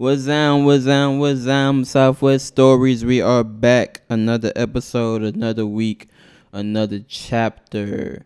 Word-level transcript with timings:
What's 0.00 0.24
down, 0.24 0.64
what's 0.64 0.86
down, 0.86 1.18
what's 1.18 1.44
down, 1.44 1.84
Southwest 1.84 2.46
Stories. 2.46 3.04
We 3.04 3.20
are 3.20 3.44
back. 3.44 4.00
Another 4.08 4.50
episode, 4.56 5.22
another 5.22 5.66
week, 5.66 6.08
another 6.54 7.00
chapter. 7.06 8.24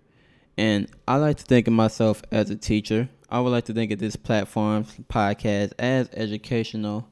And 0.56 0.88
I 1.08 1.16
like 1.16 1.38
to 1.38 1.42
think 1.42 1.66
of 1.66 1.72
myself 1.72 2.22
as 2.30 2.48
a 2.48 2.54
teacher. 2.54 3.08
I 3.28 3.40
would 3.40 3.50
like 3.50 3.64
to 3.64 3.72
think 3.72 3.90
of 3.90 3.98
this 3.98 4.14
platform, 4.14 4.84
podcast, 5.12 5.72
as 5.80 6.08
educational. 6.12 7.08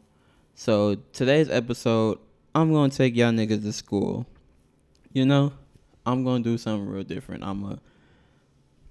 So 0.54 0.94
today's 1.12 1.50
episode, 1.50 2.20
I'm 2.54 2.72
to 2.88 2.96
take 2.96 3.16
y'all 3.16 3.32
niggas 3.32 3.64
to 3.64 3.72
school. 3.72 4.28
You 5.12 5.26
know, 5.26 5.54
I'm 6.06 6.22
to 6.24 6.48
do 6.48 6.56
something 6.56 6.88
real 6.88 7.02
different. 7.02 7.42
I'm 7.42 7.64
a, 7.64 7.78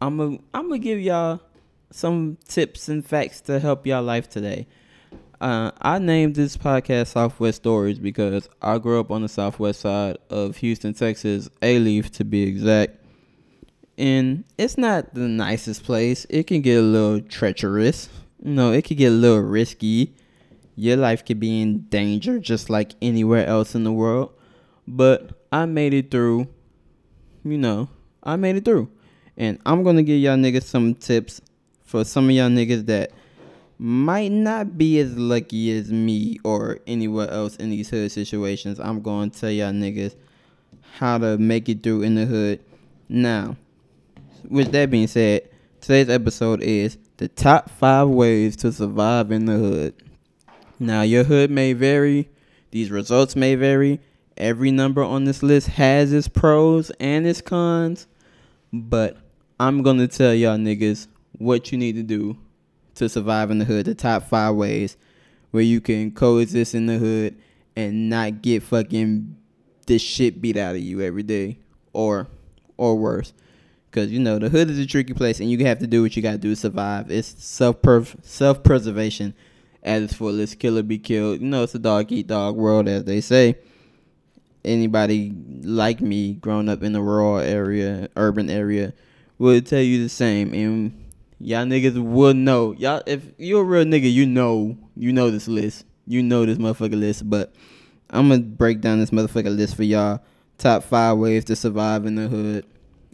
I'm 0.01 0.19
a, 0.19 0.38
I'm 0.53 0.67
gonna 0.67 0.79
give 0.79 0.99
y'all 0.99 1.39
some 1.91 2.38
tips 2.45 2.89
and 2.89 3.05
facts 3.05 3.39
to 3.43 3.61
help 3.61 3.88
y'all 3.88 4.03
life 4.03 4.29
today. 4.29 4.67
Uh, 5.41 5.71
I 5.81 5.97
named 5.97 6.35
this 6.35 6.55
podcast 6.55 7.07
Southwest 7.07 7.63
Stories 7.63 7.97
because 7.97 8.47
I 8.61 8.77
grew 8.77 8.99
up 8.99 9.09
on 9.09 9.23
the 9.23 9.27
southwest 9.27 9.79
side 9.79 10.19
of 10.29 10.57
Houston, 10.57 10.93
Texas, 10.93 11.49
Alief 11.63 12.11
to 12.11 12.23
be 12.23 12.43
exact. 12.43 13.04
And 13.97 14.43
it's 14.59 14.77
not 14.77 15.15
the 15.15 15.21
nicest 15.21 15.83
place. 15.83 16.27
It 16.29 16.46
can 16.46 16.61
get 16.61 16.77
a 16.77 16.83
little 16.83 17.21
treacherous. 17.21 18.07
Know, 18.39 18.71
it 18.71 18.85
can 18.85 18.97
get 18.97 19.07
a 19.07 19.15
little 19.15 19.41
risky. 19.41 20.13
Your 20.75 20.97
life 20.97 21.25
could 21.25 21.39
be 21.39 21.60
in 21.60 21.85
danger 21.85 22.37
just 22.37 22.69
like 22.69 22.91
anywhere 23.01 23.47
else 23.47 23.73
in 23.73 23.83
the 23.83 23.91
world. 23.91 24.33
But 24.87 25.32
I 25.51 25.65
made 25.65 25.96
it 25.96 26.11
through. 26.11 26.49
You 27.43 27.57
know, 27.57 27.89
I 28.21 28.35
made 28.35 28.57
it 28.57 28.65
through. 28.65 28.91
And 29.37 29.57
I'm 29.65 29.82
going 29.82 29.96
to 29.96 30.04
give 30.04 30.19
y'all 30.19 30.37
niggas 30.37 30.65
some 30.65 30.93
tips 30.93 31.41
for 31.83 32.03
some 32.03 32.25
of 32.25 32.31
y'all 32.31 32.47
niggas 32.47 32.85
that 32.85 33.11
might 33.83 34.31
not 34.31 34.77
be 34.77 34.99
as 34.99 35.17
lucky 35.17 35.75
as 35.75 35.91
me 35.91 36.38
or 36.44 36.77
anywhere 36.85 37.27
else 37.31 37.55
in 37.55 37.71
these 37.71 37.89
hood 37.89 38.11
situations. 38.11 38.80
I'm 38.80 39.01
going 39.01 39.31
to 39.31 39.39
tell 39.39 39.49
y'all 39.49 39.71
niggas 39.71 40.13
how 40.99 41.17
to 41.17 41.39
make 41.39 41.67
it 41.67 41.81
through 41.81 42.03
in 42.03 42.13
the 42.13 42.27
hood. 42.27 42.59
Now, 43.09 43.57
with 44.47 44.71
that 44.73 44.91
being 44.91 45.07
said, 45.07 45.49
today's 45.79 46.09
episode 46.09 46.61
is 46.61 46.99
the 47.17 47.27
top 47.27 47.71
five 47.71 48.07
ways 48.07 48.55
to 48.57 48.71
survive 48.71 49.31
in 49.31 49.45
the 49.45 49.57
hood. 49.57 49.95
Now, 50.79 51.01
your 51.01 51.23
hood 51.23 51.49
may 51.49 51.73
vary, 51.73 52.29
these 52.69 52.91
results 52.91 53.35
may 53.35 53.55
vary. 53.55 53.99
Every 54.38 54.69
number 54.69 55.01
on 55.01 55.23
this 55.23 55.41
list 55.41 55.69
has 55.69 56.13
its 56.13 56.27
pros 56.27 56.91
and 56.99 57.25
its 57.25 57.41
cons, 57.41 58.05
but 58.71 59.17
I'm 59.59 59.81
gonna 59.81 60.07
tell 60.07 60.35
y'all 60.35 60.57
niggas 60.57 61.07
what 61.39 61.71
you 61.71 61.79
need 61.79 61.95
to 61.95 62.03
do 62.03 62.38
to 62.95 63.09
survive 63.09 63.52
in 63.52 63.59
the 63.59 63.66
hood, 63.66 63.86
the 63.86 63.95
top 63.95 64.23
five 64.23 64.56
ways 64.56 64.97
where 65.52 65.64
you 65.64 65.81
can 65.81 66.11
coexist 66.11 66.73
in 66.73 66.86
the 66.86 66.97
hood 66.97 67.36
and 67.75 68.09
not 68.09 68.42
get 68.42 68.64
fucking 68.64 69.36
this 69.86 70.02
shit 70.02 70.42
beat 70.42 70.58
out 70.58 70.75
of 70.75 70.81
you 70.81 71.02
every 71.02 71.23
day 71.23 71.58
or 71.94 72.28
or 72.78 72.97
worse. 72.97 73.34
Cause 73.92 74.08
you 74.09 74.19
know 74.19 74.39
the 74.39 74.50
hood 74.50 74.69
is 74.69 74.80
a 74.80 74.86
tricky 74.86 75.14
place, 75.14 75.42
and 75.42 75.52
you 75.52 75.66
have 75.66 75.80
to 75.80 75.88
do 75.88 76.02
what 76.02 76.16
you 76.16 76.23
gotta 76.23 76.38
do 76.38 76.52
to 76.52 76.56
survive. 76.56 77.12
It's 77.12 77.44
self 77.44 77.78
self 78.23 78.64
preservation 78.64 79.34
at 79.84 80.02
its 80.02 80.14
fullest. 80.14 80.59
Killer 80.59 80.84
be 80.84 80.97
killed. 80.97 81.42
You 81.42 81.47
know 81.47 81.64
it's 81.64 81.75
a 81.75 81.80
dog 81.80 82.12
eat 82.12 82.28
dog 82.28 82.56
world, 82.56 82.88
as 82.88 83.03
they 83.03 83.19
say. 83.19 83.58
Anybody 84.64 85.34
like 85.64 86.00
me, 86.00 86.36
growing 86.36 86.69
up 86.69 86.84
in 86.84 86.95
a 86.95 87.02
rural 87.02 87.39
area, 87.39 88.08
urban 88.16 88.50
area, 88.50 88.94
would 89.39 89.66
tell 89.66 89.81
you 89.81 90.03
the 90.03 90.09
same. 90.09 90.53
And 90.53 91.00
y'all 91.42 91.66
niggas 91.66 92.02
will 92.02 92.34
know. 92.34 92.73
Y'all, 92.73 93.02
if 93.06 93.23
you're 93.38 93.61
a 93.61 93.66
real 93.66 93.86
nigga, 93.86 94.11
you 94.11 94.25
know, 94.25 94.78
you 94.95 95.11
know 95.11 95.31
this 95.31 95.47
list. 95.47 95.86
You 96.08 96.23
know 96.23 96.45
this 96.45 96.58
motherfucker 96.58 97.00
list. 97.00 97.30
But 97.30 97.53
I'm 98.09 98.30
gonna 98.30 98.42
break 98.42 98.81
down 98.81 99.00
this 99.00 99.11
motherfucker 99.11 99.56
list 99.56 99.75
for 99.75 99.84
y'all. 99.84 100.22
Top 100.58 100.84
five 100.84 101.17
ways 101.17 101.45
to 101.45 101.56
survive 101.56 102.06
in 102.06 102.16
the 102.16 102.28
hood. 102.28 102.66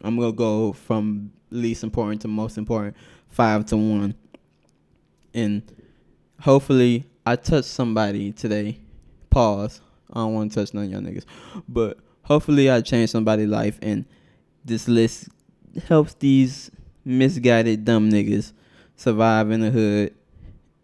I'm 0.04 0.18
gonna 0.18 0.34
go 0.34 0.74
from 0.74 1.32
least 1.50 1.84
important 1.84 2.22
to 2.22 2.28
most 2.28 2.58
important, 2.58 2.96
five 3.30 3.66
to 3.68 3.78
one. 3.78 4.16
And 5.34 5.64
hopefully 6.42 7.08
I 7.26 7.36
touch 7.36 7.66
somebody 7.66 8.32
today. 8.32 8.80
Pause. 9.30 9.82
I 10.12 10.20
don't 10.20 10.34
want 10.34 10.52
to 10.52 10.60
touch 10.60 10.74
none 10.74 10.86
of 10.86 10.92
y'all 10.92 11.02
niggas. 11.02 11.26
But 11.68 12.00
hopefully 12.24 12.70
I 12.70 12.82
change 12.82 13.10
somebody's 13.10 13.50
life 13.50 13.80
and 13.82 14.06
this 14.66 14.88
list 14.88 15.30
helps 15.88 16.14
these 16.16 16.72
misguided 17.08 17.86
dumb 17.86 18.10
niggas 18.10 18.52
survive 18.96 19.50
in 19.50 19.62
the 19.62 19.72
hood 19.72 20.14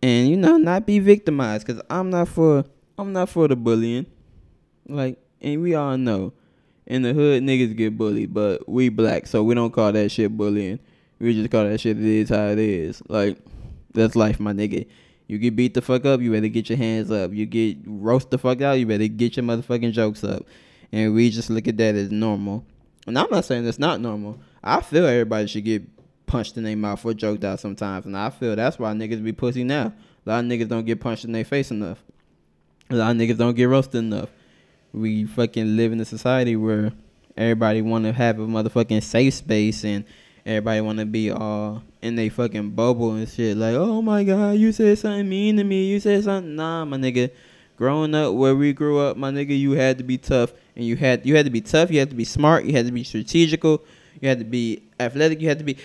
and 0.01 0.29
you 0.29 0.37
know 0.37 0.57
not 0.57 0.85
be 0.85 0.99
victimized 0.99 1.67
cuz 1.67 1.81
I'm 1.89 2.09
not 2.09 2.27
for 2.27 2.63
I'm 2.97 3.11
not 3.11 3.29
for 3.29 3.47
the 3.47 3.55
bullying. 3.55 4.05
Like 4.87 5.17
and 5.41 5.61
we 5.61 5.75
all 5.75 5.97
know 5.97 6.33
in 6.85 7.01
the 7.01 7.13
hood 7.13 7.43
niggas 7.43 7.75
get 7.75 7.97
bullied, 7.97 8.33
but 8.33 8.67
we 8.67 8.89
black, 8.89 9.27
so 9.27 9.43
we 9.43 9.55
don't 9.55 9.71
call 9.71 9.91
that 9.91 10.11
shit 10.11 10.35
bullying. 10.35 10.79
We 11.19 11.33
just 11.33 11.51
call 11.51 11.65
that 11.65 11.79
shit 11.79 11.97
it 11.97 12.03
is 12.03 12.29
how 12.29 12.47
it 12.47 12.59
is. 12.59 13.01
Like 13.07 13.37
that's 13.93 14.15
life, 14.15 14.39
my 14.39 14.53
nigga. 14.53 14.85
You 15.27 15.37
get 15.37 15.55
beat 15.55 15.73
the 15.73 15.81
fuck 15.81 16.05
up, 16.05 16.21
you 16.21 16.31
better 16.31 16.47
get 16.47 16.69
your 16.69 16.77
hands 16.77 17.09
up. 17.11 17.33
You 17.33 17.45
get 17.45 17.77
roast 17.85 18.29
the 18.29 18.37
fuck 18.37 18.61
out, 18.61 18.73
you 18.73 18.85
better 18.85 19.07
get 19.07 19.37
your 19.37 19.45
motherfucking 19.45 19.93
jokes 19.93 20.23
up. 20.23 20.45
And 20.91 21.13
we 21.13 21.29
just 21.29 21.49
look 21.49 21.67
at 21.67 21.77
that 21.77 21.95
as 21.95 22.11
normal. 22.11 22.65
And 23.07 23.17
I'm 23.17 23.29
not 23.29 23.45
saying 23.45 23.65
it's 23.67 23.79
not 23.79 23.99
normal. 23.99 24.39
I 24.63 24.81
feel 24.81 25.05
everybody 25.05 25.47
should 25.47 25.65
get 25.65 25.83
punched 26.25 26.57
in 26.57 26.63
their 26.63 26.77
mouth 26.77 27.05
or 27.05 27.13
joked 27.13 27.43
out 27.43 27.59
sometimes, 27.59 28.05
and 28.05 28.17
I 28.17 28.29
feel 28.29 28.55
that's 28.55 28.79
why 28.79 28.93
niggas 28.93 29.23
be 29.23 29.33
pussy 29.33 29.63
now. 29.63 29.93
A 30.25 30.29
lot 30.29 30.43
of 30.43 30.49
niggas 30.49 30.69
don't 30.69 30.85
get 30.85 31.01
punched 31.01 31.25
in 31.25 31.31
their 31.31 31.45
face 31.45 31.71
enough. 31.71 32.03
A 32.89 32.95
lot 32.95 33.11
of 33.11 33.17
niggas 33.17 33.37
don't 33.37 33.55
get 33.55 33.65
roasted 33.65 33.99
enough 33.99 34.29
we 34.93 35.25
fucking 35.25 35.75
live 35.75 35.91
in 35.91 35.99
a 35.99 36.05
society 36.05 36.55
where 36.55 36.93
everybody 37.35 37.81
want 37.81 38.05
to 38.05 38.13
have 38.13 38.39
a 38.39 38.45
motherfucking 38.45 39.01
safe 39.01 39.33
space 39.33 39.83
and 39.83 40.05
everybody 40.45 40.81
want 40.81 40.99
to 40.99 41.05
be 41.05 41.31
all 41.31 41.81
in 42.01 42.15
they 42.15 42.29
fucking 42.29 42.69
bubble 42.71 43.13
and 43.13 43.27
shit. 43.27 43.57
Like, 43.57 43.75
oh 43.75 44.01
my 44.01 44.23
god, 44.23 44.51
you 44.51 44.71
said 44.71 44.99
something 44.99 45.27
mean 45.27 45.57
to 45.57 45.63
me. 45.63 45.87
You 45.87 45.99
said 45.99 46.23
something. 46.23 46.55
Nah, 46.55 46.85
my 46.85 46.97
nigga. 46.97 47.31
Growing 47.75 48.13
up 48.13 48.35
where 48.35 48.55
we 48.55 48.71
grew 48.71 48.99
up, 48.99 49.17
my 49.17 49.31
nigga, 49.31 49.57
you 49.57 49.71
had 49.71 49.97
to 49.97 50.03
be 50.03 50.19
tough 50.19 50.53
and 50.75 50.85
you 50.85 50.95
had 50.95 51.25
you 51.25 51.35
had 51.35 51.45
to 51.45 51.51
be 51.51 51.59
tough. 51.59 51.89
You 51.89 51.99
had 51.99 52.11
to 52.11 52.15
be 52.15 52.23
smart. 52.23 52.65
You 52.65 52.73
had 52.73 52.85
to 52.85 52.91
be 52.91 53.03
strategical. 53.03 53.83
You 54.21 54.29
had 54.29 54.37
to 54.37 54.45
be 54.45 54.83
athletic. 54.99 55.41
You 55.41 55.49
had 55.49 55.57
to 55.57 55.65
be 55.65 55.77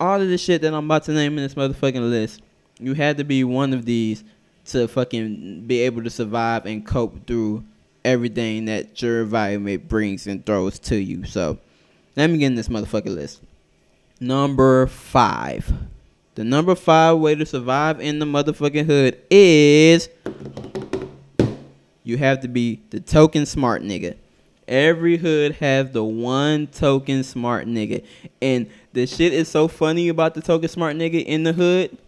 all 0.00 0.20
of 0.20 0.28
the 0.28 0.38
shit 0.38 0.62
that 0.62 0.74
I'm 0.74 0.84
about 0.86 1.04
to 1.04 1.12
name 1.12 1.38
in 1.38 1.44
this 1.44 1.54
motherfucking 1.54 2.10
list. 2.10 2.40
You 2.78 2.94
had 2.94 3.16
to 3.18 3.24
be 3.24 3.44
one 3.44 3.72
of 3.72 3.84
these 3.84 4.24
to 4.66 4.88
fucking 4.88 5.66
be 5.66 5.80
able 5.80 6.02
to 6.04 6.10
survive 6.10 6.66
and 6.66 6.86
cope 6.86 7.26
through 7.26 7.64
everything 8.04 8.64
that 8.66 9.00
your 9.00 9.22
environment 9.22 9.88
brings 9.88 10.26
and 10.26 10.44
throws 10.44 10.78
to 10.80 10.96
you. 10.96 11.24
So 11.24 11.58
let 12.16 12.30
me 12.30 12.38
get 12.38 12.46
in 12.46 12.54
this 12.54 12.68
motherfucking 12.68 13.14
list. 13.14 13.40
Number 14.20 14.86
five. 14.86 15.72
The 16.34 16.44
number 16.44 16.74
five 16.74 17.18
way 17.18 17.34
to 17.34 17.44
survive 17.44 18.00
in 18.00 18.18
the 18.18 18.24
motherfucking 18.24 18.86
hood 18.86 19.20
is 19.30 20.08
you 22.04 22.16
have 22.16 22.40
to 22.40 22.48
be 22.48 22.80
the 22.90 23.00
token 23.00 23.46
smart 23.46 23.82
nigga. 23.82 24.16
Every 24.72 25.18
hood 25.18 25.56
has 25.56 25.90
the 25.90 26.02
one 26.02 26.66
token 26.66 27.24
smart 27.24 27.66
nigga. 27.66 28.02
And 28.40 28.70
the 28.94 29.06
shit 29.06 29.34
is 29.34 29.46
so 29.46 29.68
funny 29.68 30.08
about 30.08 30.32
the 30.32 30.40
token 30.40 30.66
smart 30.66 30.96
nigga 30.96 31.22
in 31.22 31.42
the 31.42 31.52
hood. 31.52 31.98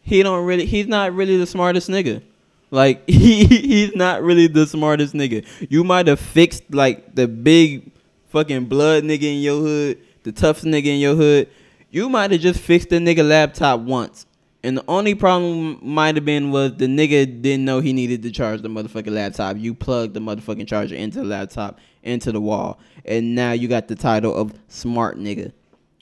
He 0.00 0.22
don't 0.22 0.46
really 0.46 0.64
he's 0.64 0.86
not 0.86 1.12
really 1.12 1.36
the 1.36 1.46
smartest 1.46 1.90
nigga. 1.90 2.22
Like 2.70 3.02
he 3.06 3.44
he's 3.44 3.94
not 3.94 4.22
really 4.22 4.46
the 4.46 4.66
smartest 4.66 5.12
nigga. 5.12 5.46
You 5.68 5.84
might 5.84 6.06
have 6.06 6.18
fixed 6.18 6.62
like 6.70 7.14
the 7.14 7.28
big 7.28 7.92
fucking 8.30 8.64
blood 8.64 9.04
nigga 9.04 9.24
in 9.24 9.42
your 9.42 9.60
hood, 9.60 9.98
the 10.22 10.32
toughest 10.32 10.64
nigga 10.64 10.86
in 10.86 10.98
your 10.98 11.14
hood. 11.14 11.50
You 11.90 12.08
might 12.08 12.30
have 12.30 12.40
just 12.40 12.60
fixed 12.60 12.88
the 12.88 12.96
nigga 12.96 13.28
laptop 13.28 13.80
once. 13.80 14.24
And 14.64 14.76
the 14.76 14.84
only 14.86 15.14
problem 15.14 15.78
might 15.82 16.14
have 16.14 16.24
been 16.24 16.52
was 16.52 16.76
the 16.76 16.86
nigga 16.86 17.42
didn't 17.42 17.64
know 17.64 17.80
he 17.80 17.92
needed 17.92 18.22
to 18.22 18.30
charge 18.30 18.62
the 18.62 18.68
motherfucking 18.68 19.10
laptop. 19.10 19.56
You 19.58 19.74
plugged 19.74 20.14
the 20.14 20.20
motherfucking 20.20 20.68
charger 20.68 20.94
into 20.94 21.18
the 21.18 21.24
laptop, 21.24 21.80
into 22.02 22.30
the 22.30 22.40
wall. 22.40 22.78
And 23.04 23.34
now 23.34 23.52
you 23.52 23.66
got 23.66 23.88
the 23.88 23.96
title 23.96 24.34
of 24.34 24.54
smart 24.68 25.18
nigga. 25.18 25.52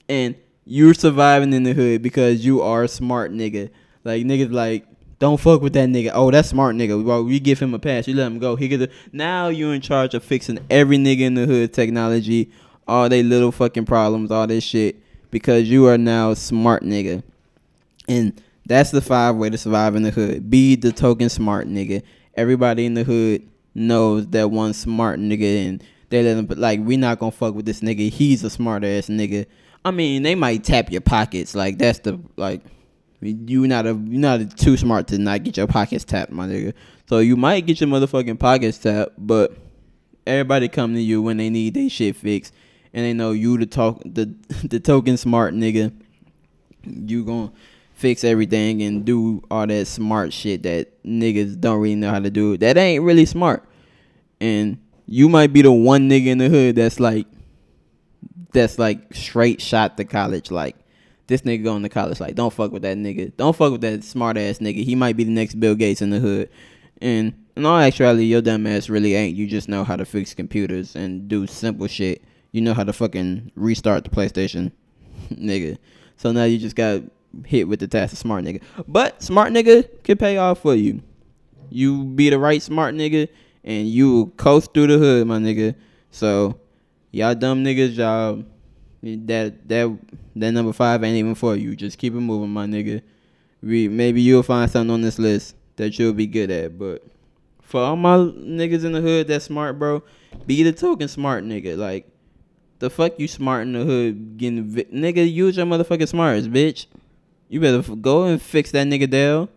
And 0.09 0.35
you're 0.67 0.95
surviving 0.95 1.55
in 1.55 1.63
the 1.63 1.73
hood 1.73 2.03
because 2.03 2.45
you 2.45 2.61
are 2.61 2.85
a 2.85 2.89
smart 2.89 3.33
nigga. 3.33 3.71
Like 4.05 4.25
niggas 4.25 4.53
like 4.53 4.87
don't 5.19 5.39
fuck 5.39 5.63
with 5.63 5.73
that 5.75 5.89
nigga. 5.89 6.11
Oh, 6.15 6.31
that's 6.31 6.49
smart 6.49 6.75
nigga. 6.77 7.03
Well, 7.03 7.25
we 7.25 7.41
give 7.41 7.61
him 7.61 7.75
a 7.75 7.79
pass. 7.79 8.09
You 8.09 8.15
let 8.15 8.27
him 8.27 8.39
go. 8.39 8.57
He 8.57 8.69
get 8.69 8.91
now 9.13 9.49
you're 9.49 9.75
in 9.75 9.81
charge 9.81 10.15
of 10.15 10.23
fixing 10.23 10.59
every 10.69 10.99
nigga 10.99 11.21
in 11.21 11.35
the 11.35 11.47
hood 11.47 11.73
technology, 11.73 12.51
all 12.87 13.09
they 13.09 13.23
little 13.23 13.53
fucking 13.53 13.87
problems, 13.87 14.31
all 14.31 14.47
this 14.47 14.65
shit, 14.65 14.97
because 15.31 15.69
you 15.69 15.87
are 15.87 15.99
now 15.99 16.31
a 16.31 16.37
smart 16.37 16.83
nigga. 16.83 17.23
And 18.09 18.41
that's 18.71 18.93
the 18.93 19.01
five 19.01 19.35
way 19.35 19.51
to 19.51 19.59
survive 19.59 19.97
in 19.97 20.05
the 20.05 20.13
hood. 20.13 20.49
Be 20.49 20.77
the 20.77 20.93
token 20.93 21.29
smart 21.29 21.67
nigga. 21.67 22.05
Everybody 22.35 22.87
in 22.87 22.95
the 22.95 23.03
hood 23.03 23.43
knows 23.75 24.29
that 24.29 24.53
one 24.53 24.75
smart 24.75 25.19
nigga 25.19 25.67
and 25.67 25.85
they 26.09 26.23
let 26.23 26.37
him 26.37 26.47
but 26.47 26.57
like 26.57 26.79
we 26.81 26.97
not 26.97 27.19
gonna 27.19 27.33
fuck 27.33 27.57
with 27.57 27.67
this 27.67 27.81
nigga. 27.81 28.09
He's 28.09 28.45
a 28.45 28.49
smart 28.51 28.85
ass 28.85 29.09
nigga. 29.09 29.47
I 29.85 29.91
mean, 29.91 30.23
they 30.23 30.37
might 30.37 30.63
tap 30.63 30.93
your 30.93 31.01
pockets. 31.01 31.57
Like 31.57 31.79
that's 31.79 31.99
the 31.99 32.21
like 32.37 32.63
You 33.21 33.67
not 33.67 33.87
a 33.87 33.95
you 33.95 34.19
not 34.19 34.41
a, 34.41 34.47
too 34.47 34.77
smart 34.77 35.09
to 35.09 35.19
not 35.19 35.43
get 35.43 35.57
your 35.57 35.67
pockets 35.67 36.05
tapped, 36.05 36.31
my 36.31 36.47
nigga. 36.47 36.73
So 37.09 37.19
you 37.19 37.37
might 37.37 37.67
get 37.67 37.81
your 37.81 37.89
motherfucking 37.89 38.39
pockets 38.39 38.79
tapped, 38.79 39.15
but 39.19 39.57
everybody 40.29 40.69
come 40.69 40.95
to 40.95 41.01
you 41.01 41.23
when 41.23 41.39
they 41.39 41.51
need 41.51 41.75
their 41.75 41.91
shit 41.91 42.15
fixed, 42.15 42.55
and 42.95 43.05
they 43.05 43.15
know 43.15 43.33
you 43.33 43.59
the 43.59 43.67
talk 43.67 44.01
the 44.05 44.33
the 44.63 44.79
token 44.79 45.17
smart 45.17 45.55
nigga. 45.55 45.93
You 46.85 47.25
gonna 47.25 47.51
fix 48.01 48.25
everything 48.25 48.81
and 48.83 49.05
do 49.05 49.43
all 49.51 49.67
that 49.67 49.87
smart 49.87 50.33
shit 50.33 50.63
that 50.63 51.03
niggas 51.05 51.61
don't 51.61 51.81
really 51.81 51.95
know 51.95 52.11
how 52.11 52.19
to 52.19 52.31
do. 52.31 52.57
That 52.57 52.79
ain't 52.79 53.05
really 53.05 53.27
smart, 53.27 53.63
and 54.41 54.79
you 55.07 55.29
might 55.29 55.53
be 55.53 55.61
the 55.61 55.73
one 55.73 56.09
nigga 56.09 56.27
in 56.27 56.39
the 56.39 56.49
hood 56.49 56.77
that's 56.77 56.99
like 56.99 57.27
that's 58.53 58.79
like 58.79 59.15
straight 59.15 59.61
shot 59.61 59.99
to 59.99 60.05
college. 60.05 60.51
Like 60.51 60.77
this 61.27 61.43
nigga 61.43 61.63
going 61.63 61.83
to 61.83 61.91
college. 61.91 62.21
Like 62.21 62.35
don't 62.35 62.53
fuck 62.53 62.73
with 62.73 62.83
that 62.83 62.97
nigga. 62.97 63.37
Don't 63.37 63.55
fuck 63.55 63.73
with 63.73 63.83
that 63.83 64.03
smart 64.03 64.39
ass 64.39 64.59
nigga. 64.59 64.83
He 64.83 64.95
might 64.95 65.17
be 65.17 65.25
the 65.25 65.31
next 65.31 65.61
Bill 65.61 65.75
Gates 65.75 66.01
in 66.01 66.11
the 66.11 66.21
hood. 66.21 66.49
And 67.03 67.35
in 67.55 67.67
all 67.67 67.79
actuality, 67.79 68.25
your 68.25 68.41
dumb 68.41 68.67
ass 68.67 68.89
really 68.89 69.15
ain't. 69.15 69.37
You 69.37 69.47
just 69.47 69.69
know 69.69 69.85
how 69.85 69.97
to 69.97 70.07
fix 70.07 70.33
computers 70.33 70.97
and 70.97 71.29
do 71.29 71.47
simple 71.47 71.87
shit. 71.87 72.23
You 72.53 72.63
know 72.63 72.75
how 72.75 72.85
to 72.85 72.93
fucking 72.93 73.53
restart 73.55 74.05
the 74.05 74.11
PlayStation, 74.11 74.73
nigga. 75.31 75.77
So 76.17 76.33
now 76.33 76.45
you 76.45 76.59
just 76.59 76.77
got 76.77 77.03
hit 77.47 77.69
with 77.69 77.81
the 77.81 77.89
task 77.89 78.13
of 78.13 78.19
smart 78.19 78.45
nigga. 78.45 78.63
But 78.87 79.23
smart 79.23 79.53
nigga 79.53 79.89
can 80.03 80.17
pay 80.17 80.37
off 80.37 80.61
for 80.61 80.75
you. 80.75 81.03
You 81.71 82.05
be 82.05 82.31
the 82.31 82.39
right 82.39 82.63
smart 82.63 82.95
nigga 82.95 83.29
and 83.65 83.89
you 83.89 84.13
will 84.13 84.27
coast 84.31 84.75
through 84.75 84.89
the 84.89 84.99
hood, 84.99 85.27
my 85.27 85.39
nigga. 85.39 85.75
So 86.11 86.59
y'all 87.11 87.35
dumb 87.35 87.65
niggas, 87.65 87.97
y'all 87.97 88.45
that 89.03 89.69
that 89.69 89.99
that 90.37 90.53
number 90.53 90.73
five 90.73 91.03
ain't 91.05 91.17
even 91.17 91.35
for 91.35 91.57
you. 91.57 91.77
Just 91.77 91.99
keep 91.99 92.15
it 92.15 92.21
moving, 92.21 92.51
my 92.51 92.67
nigga. 92.67 93.03
We 93.63 93.89
maybe 93.89 94.21
you'll 94.23 94.43
find 94.43 94.71
something 94.71 94.91
on 94.93 95.03
this 95.03 95.19
list 95.19 95.55
that 95.77 95.99
you'll 95.99 96.13
be 96.13 96.27
good 96.27 96.51
at. 96.51 96.79
But 96.79 97.05
for 97.63 97.81
all 97.81 97.97
my 97.97 98.17
niggas 98.17 98.85
in 98.85 98.93
the 98.93 99.01
hood 99.01 99.29
that's 99.29 99.45
smart, 99.47 99.79
bro, 99.79 100.03
be 100.47 100.63
the 100.63 100.73
token 100.73 101.09
smart 101.09 101.45
nigga. 101.45 101.77
Like 101.77 102.09
the 102.79 102.91
fuck 102.91 103.19
you 103.19 103.29
smart 103.29 103.63
in 103.63 103.73
the 103.75 103.85
hood 103.85 104.39
getting 104.39 104.65
vi- 104.65 104.85
nigga 104.85 105.31
use 105.31 105.57
your 105.57 105.67
motherfucking 105.67 106.09
smarts, 106.09 106.49
bitch. 106.49 106.87
You 107.51 107.59
better 107.59 107.83
go 107.97 108.25
and 108.25 108.41
fix 108.41 108.71
that 108.71 108.87
nigga 108.87 109.11
Dell. 109.11 109.49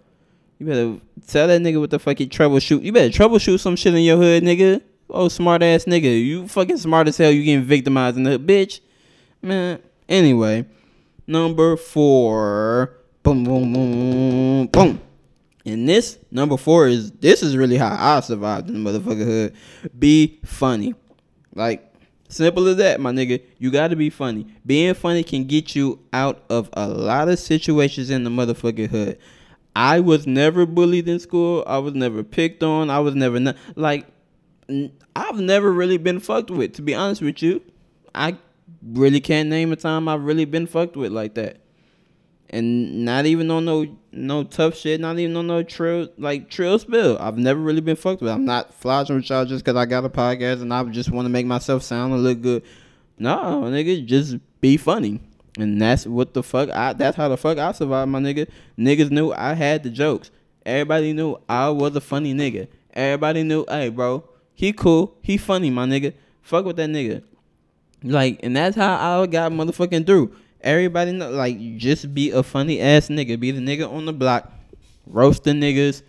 You 0.58 0.66
better 0.66 0.98
tell 1.28 1.48
that 1.48 1.62
nigga 1.62 1.80
what 1.80 1.92
the 1.92 2.00
fuck 2.00 2.18
he 2.18 2.28
troubleshoot. 2.28 2.82
You 2.82 2.92
better 2.92 3.10
troubleshoot 3.10 3.60
some 3.60 3.76
shit 3.76 3.94
in 3.94 4.02
your 4.02 4.18
hood, 4.18 4.42
nigga. 4.42 4.82
Oh, 5.12 5.28
smart 5.28 5.62
ass 5.62 5.86
nigga. 5.86 6.26
You 6.26 6.48
fucking 6.48 6.78
smart 6.78 7.08
as 7.08 7.18
hell. 7.18 7.30
You 7.30 7.44
getting 7.44 7.64
victimized 7.64 8.18
in 8.18 8.24
the 8.24 8.32
hood, 8.32 8.48
bitch. 8.48 8.80
Man. 9.44 9.80
Anyway, 10.10 10.66
number 11.28 11.78
four. 11.78 12.98
Boom, 13.22 13.44
boom, 13.44 13.72
boom, 13.72 14.68
boom. 14.68 15.02
And 15.64 15.88
this 15.88 16.18
number 16.32 16.58
four 16.58 16.88
is 16.88 17.12
this 17.12 17.44
is 17.44 17.56
really 17.56 17.78
how 17.78 17.96
I 17.98 18.22
survived 18.22 18.70
in 18.70 18.84
the 18.84 18.90
motherfucker 18.90 19.24
hood. 19.24 19.56
Be 19.98 20.40
funny, 20.44 20.96
like 21.54 21.93
simple 22.36 22.68
as 22.68 22.78
that, 22.78 23.00
my 23.00 23.12
nigga. 23.12 23.42
You 23.58 23.72
got 23.72 23.90
to 23.90 23.96
be 23.96 24.10
funny. 24.10 24.48
Being 24.66 24.94
funny 24.94 25.24
can 25.24 25.46
get 25.46 25.76
you 25.76 26.00
out 26.12 26.44
of 26.50 26.70
a 26.74 26.88
lot 26.88 27.30
of 27.30 27.40
situations 27.40 28.10
in 28.10 28.24
the 28.24 28.30
motherfucking 28.30 28.90
hood. 28.90 29.18
I 29.76 30.00
was 30.00 30.28
never 30.28 30.66
bullied 30.66 31.08
in 31.08 31.20
school. 31.20 31.64
I 31.66 31.80
was 31.80 31.94
never 31.94 32.24
picked 32.24 32.64
on. 32.64 32.90
I 32.90 33.00
was 33.00 33.16
never 33.16 33.40
not, 33.40 33.58
like 33.76 34.06
I've 35.16 35.40
never 35.40 35.72
really 35.72 35.98
been 35.98 36.20
fucked 36.20 36.52
with. 36.52 36.74
To 36.74 36.82
be 36.82 36.94
honest 36.94 37.22
with 37.22 37.42
you, 37.42 37.62
I 38.14 38.38
really 38.84 39.20
can't 39.20 39.50
name 39.50 39.72
a 39.72 39.76
time 39.76 40.08
I've 40.08 40.24
really 40.24 40.46
been 40.46 40.68
fucked 40.68 40.96
with 40.96 41.12
like 41.12 41.34
that. 41.36 41.63
And 42.54 43.04
not 43.04 43.26
even 43.26 43.50
on 43.50 43.66
no 43.66 43.88
no 44.12 44.44
tough 44.44 44.78
shit, 44.78 45.02
not 45.02 45.18
even 45.18 45.36
on 45.36 45.48
no 45.48 45.64
trill 45.64 46.08
like 46.20 46.52
trill 46.52 46.78
spill. 46.78 47.18
I've 47.20 47.36
never 47.36 47.60
really 47.60 47.82
been 47.82 47.96
fucked 47.96 48.22
with. 48.22 48.32
I'm 48.32 48.46
not 48.46 48.76
flogging 48.76 49.16
with 49.16 49.28
y'all 49.28 49.44
just 49.44 49.66
cause 49.66 49.76
I 49.76 49.86
got 49.88 50.06
a 50.06 50.10
podcast 50.10 50.62
and 50.62 50.72
I 50.72 50.84
just 50.84 51.10
want 51.10 51.26
to 51.26 51.30
make 51.30 51.48
myself 51.48 51.82
sound 51.82 52.14
and 52.14 52.24
look 52.24 52.42
good. 52.42 52.62
No, 53.18 53.64
nigga, 53.64 54.06
just 54.06 54.38
be 54.62 54.78
funny. 54.78 55.20
And 55.58 55.82
that's 55.82 56.06
what 56.06 56.36
the 56.36 56.44
fuck 56.44 56.70
I 56.70 56.94
that's 56.94 57.18
how 57.18 57.28
the 57.28 57.38
fuck 57.38 57.58
I 57.58 57.72
survived, 57.72 58.12
my 58.12 58.20
nigga. 58.20 58.48
Niggas 58.78 59.10
knew 59.10 59.34
I 59.34 59.56
had 59.56 59.82
the 59.82 59.90
jokes. 59.90 60.30
Everybody 60.64 61.14
knew 61.14 61.38
I 61.50 61.70
was 61.70 61.96
a 61.96 62.02
funny 62.02 62.36
nigga. 62.36 62.68
Everybody 62.94 63.42
knew, 63.42 63.66
hey 63.68 63.90
bro, 63.90 64.30
he 64.54 64.74
cool, 64.74 65.18
he 65.24 65.38
funny, 65.38 65.72
my 65.72 65.88
nigga. 65.88 66.14
Fuck 66.44 66.66
with 66.66 66.76
that 66.76 66.92
nigga. 66.92 67.24
Like, 68.04 68.42
and 68.44 68.56
that's 68.56 68.76
how 68.76 69.22
I 69.22 69.26
got 69.26 69.52
motherfucking 69.52 70.06
through. 70.06 70.36
Everybody 70.64 71.12
know, 71.12 71.30
like, 71.30 71.78
just 71.78 72.14
be 72.14 72.32
a 72.32 72.42
funny 72.42 72.80
ass 72.80 73.10
nigga. 73.10 73.40
Be 73.40 73.52
the 73.52 73.60
nigga 73.60 73.92
on 73.92 74.06
the 74.06 74.14
block, 74.14 74.52
roasting 75.06 75.60
niggas, 75.60 76.04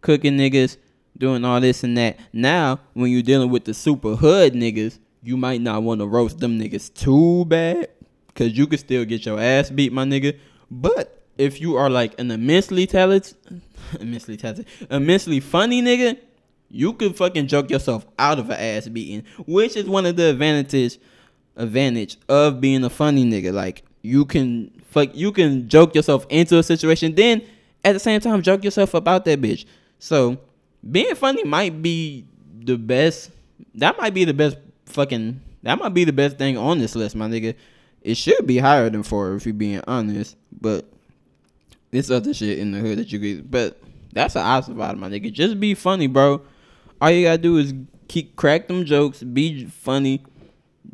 cooking 0.00 0.36
niggas, 0.36 0.76
doing 1.16 1.44
all 1.44 1.60
this 1.60 1.84
and 1.84 1.96
that. 1.96 2.18
Now, 2.32 2.80
when 2.94 3.12
you're 3.12 3.22
dealing 3.22 3.50
with 3.50 3.64
the 3.64 3.74
super 3.74 4.16
hood 4.16 4.54
niggas, 4.54 4.98
you 5.22 5.36
might 5.36 5.60
not 5.60 5.82
want 5.82 6.00
to 6.00 6.06
roast 6.06 6.38
them 6.38 6.58
niggas 6.58 6.92
too 6.92 7.44
bad, 7.44 7.88
cause 8.34 8.52
you 8.52 8.66
could 8.66 8.80
still 8.80 9.04
get 9.04 9.26
your 9.26 9.38
ass 9.38 9.70
beat, 9.70 9.92
my 9.92 10.04
nigga. 10.04 10.38
But 10.70 11.22
if 11.38 11.60
you 11.60 11.76
are 11.76 11.90
like 11.90 12.18
an 12.18 12.30
immensely 12.30 12.86
talented, 12.86 13.36
immensely 14.00 14.36
talented, 14.36 14.66
immensely 14.90 15.40
funny 15.40 15.82
nigga, 15.82 16.18
you 16.70 16.92
could 16.94 17.16
fucking 17.16 17.48
joke 17.48 17.70
yourself 17.70 18.06
out 18.18 18.38
of 18.38 18.50
an 18.50 18.58
ass 18.58 18.88
beating, 18.88 19.24
which 19.46 19.76
is 19.76 19.86
one 19.86 20.06
of 20.06 20.16
the 20.16 20.30
advantages 20.30 20.98
advantage 21.56 22.16
of 22.28 22.60
being 22.60 22.84
a 22.84 22.90
funny 22.90 23.24
nigga. 23.24 23.52
Like 23.52 23.82
you 24.02 24.24
can 24.24 24.70
fuck 24.90 25.14
you 25.14 25.32
can 25.32 25.68
joke 25.68 25.94
yourself 25.94 26.26
into 26.28 26.58
a 26.58 26.62
situation, 26.62 27.14
then 27.14 27.42
at 27.84 27.92
the 27.92 27.98
same 27.98 28.20
time 28.20 28.42
joke 28.42 28.64
yourself 28.64 28.94
about 28.94 29.24
that 29.24 29.40
bitch. 29.40 29.64
So 29.98 30.38
being 30.88 31.14
funny 31.14 31.44
might 31.44 31.82
be 31.82 32.24
the 32.64 32.76
best 32.76 33.30
that 33.74 33.98
might 33.98 34.14
be 34.14 34.24
the 34.24 34.34
best 34.34 34.56
fucking 34.86 35.40
that 35.62 35.78
might 35.78 35.94
be 35.94 36.04
the 36.04 36.12
best 36.12 36.38
thing 36.38 36.56
on 36.56 36.78
this 36.78 36.94
list, 36.94 37.14
my 37.14 37.28
nigga. 37.28 37.54
It 38.02 38.16
should 38.16 38.46
be 38.46 38.58
higher 38.58 38.88
than 38.88 39.02
four 39.02 39.34
if 39.34 39.44
you're 39.44 39.52
being 39.52 39.82
honest, 39.86 40.36
but 40.58 40.86
it's 41.92 42.10
other 42.10 42.32
shit 42.32 42.58
in 42.58 42.72
the 42.72 42.78
hood 42.78 42.98
that 42.98 43.12
you 43.12 43.18
get. 43.18 43.50
But 43.50 43.78
that's 44.12 44.34
how 44.34 44.56
I 44.56 44.60
survived, 44.62 44.98
my 44.98 45.08
nigga. 45.08 45.30
Just 45.32 45.60
be 45.60 45.74
funny, 45.74 46.06
bro. 46.06 46.40
All 47.00 47.10
you 47.10 47.24
gotta 47.24 47.38
do 47.38 47.58
is 47.58 47.74
keep 48.08 48.36
crack 48.36 48.68
them 48.68 48.84
jokes, 48.84 49.22
be 49.22 49.66
funny, 49.66 50.22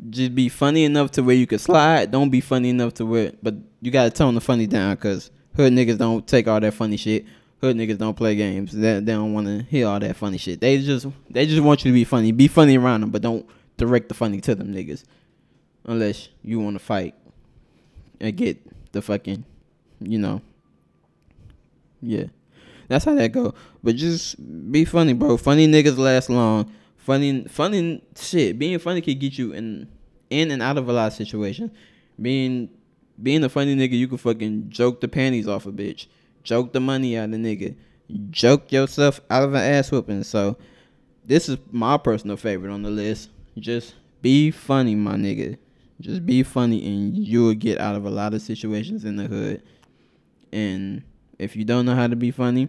just 0.09 0.35
be 0.35 0.49
funny 0.49 0.83
enough 0.85 1.11
to 1.11 1.23
where 1.23 1.35
you 1.35 1.47
can 1.47 1.59
slide. 1.59 2.11
Don't 2.11 2.29
be 2.29 2.41
funny 2.41 2.69
enough 2.69 2.93
to 2.95 3.05
where, 3.05 3.33
but 3.41 3.55
you 3.81 3.91
gotta 3.91 4.09
tone 4.09 4.35
the 4.35 4.41
funny 4.41 4.67
down, 4.67 4.95
cause 4.97 5.31
hood 5.55 5.73
niggas 5.73 5.97
don't 5.97 6.27
take 6.27 6.47
all 6.47 6.59
that 6.59 6.73
funny 6.73 6.97
shit. 6.97 7.25
Hood 7.61 7.75
niggas 7.75 7.97
don't 7.97 8.15
play 8.15 8.35
games. 8.35 8.71
They, 8.71 8.99
they 8.99 9.13
don't 9.13 9.33
want 9.33 9.47
to 9.47 9.63
hear 9.63 9.87
all 9.87 9.99
that 9.99 10.15
funny 10.15 10.37
shit. 10.37 10.61
They 10.61 10.79
just 10.79 11.07
they 11.29 11.45
just 11.45 11.63
want 11.63 11.83
you 11.83 11.91
to 11.91 11.93
be 11.93 12.03
funny. 12.03 12.31
Be 12.31 12.47
funny 12.47 12.77
around 12.77 13.01
them, 13.01 13.09
but 13.09 13.21
don't 13.21 13.47
direct 13.77 14.09
the 14.09 14.13
funny 14.13 14.39
to 14.41 14.55
them 14.55 14.73
niggas, 14.73 15.03
unless 15.85 16.29
you 16.43 16.59
want 16.59 16.75
to 16.75 16.83
fight 16.83 17.15
and 18.19 18.35
get 18.35 18.59
the 18.91 19.01
fucking, 19.01 19.43
you 19.99 20.19
know. 20.19 20.41
Yeah, 22.01 22.25
that's 22.87 23.05
how 23.05 23.15
that 23.15 23.31
go. 23.31 23.55
But 23.83 23.95
just 23.95 24.35
be 24.71 24.85
funny, 24.85 25.13
bro. 25.13 25.37
Funny 25.37 25.67
niggas 25.67 25.97
last 25.97 26.29
long 26.29 26.71
funny 27.07 27.45
funny 27.47 28.03
shit. 28.17 28.59
Being 28.59 28.79
funny 28.79 28.99
can 28.99 29.17
get 29.17 29.37
you 29.37 29.53
in 29.53 29.87
in 30.29 30.51
and 30.51 30.61
out 30.61 30.77
of 30.77 30.89
a 30.89 30.93
lot 30.93 31.07
of 31.07 31.13
situations. 31.13 31.71
Being 32.21 32.69
being 33.23 33.45
a 33.45 33.49
funny 33.49 33.77
nigga, 33.77 33.93
you 33.93 34.09
can 34.09 34.17
fucking 34.17 34.69
joke 34.69 34.99
the 34.99 35.07
panties 35.07 35.47
off 35.47 35.65
a 35.65 35.71
bitch, 35.71 36.07
joke 36.43 36.73
the 36.73 36.81
money 36.81 37.17
out 37.17 37.29
of 37.29 37.33
a 37.33 37.37
nigga, 37.37 37.75
joke 38.29 38.73
yourself 38.73 39.21
out 39.29 39.43
of 39.43 39.53
an 39.53 39.61
ass 39.61 39.89
whooping. 39.89 40.23
So 40.23 40.57
this 41.25 41.47
is 41.47 41.57
my 41.71 41.97
personal 41.97 42.35
favorite 42.35 42.73
on 42.73 42.83
the 42.83 42.89
list. 42.89 43.29
Just 43.57 43.95
be 44.21 44.51
funny, 44.51 44.93
my 44.93 45.15
nigga. 45.15 45.57
Just 46.01 46.25
be 46.25 46.43
funny, 46.43 46.85
and 46.85 47.17
you'll 47.17 47.53
get 47.53 47.79
out 47.79 47.95
of 47.95 48.05
a 48.05 48.09
lot 48.09 48.33
of 48.33 48.41
situations 48.41 49.05
in 49.05 49.15
the 49.15 49.27
hood. 49.27 49.63
And 50.51 51.03
if 51.39 51.55
you 51.55 51.63
don't 51.63 51.85
know 51.85 51.95
how 51.95 52.07
to 52.07 52.17
be 52.17 52.31
funny, 52.31 52.67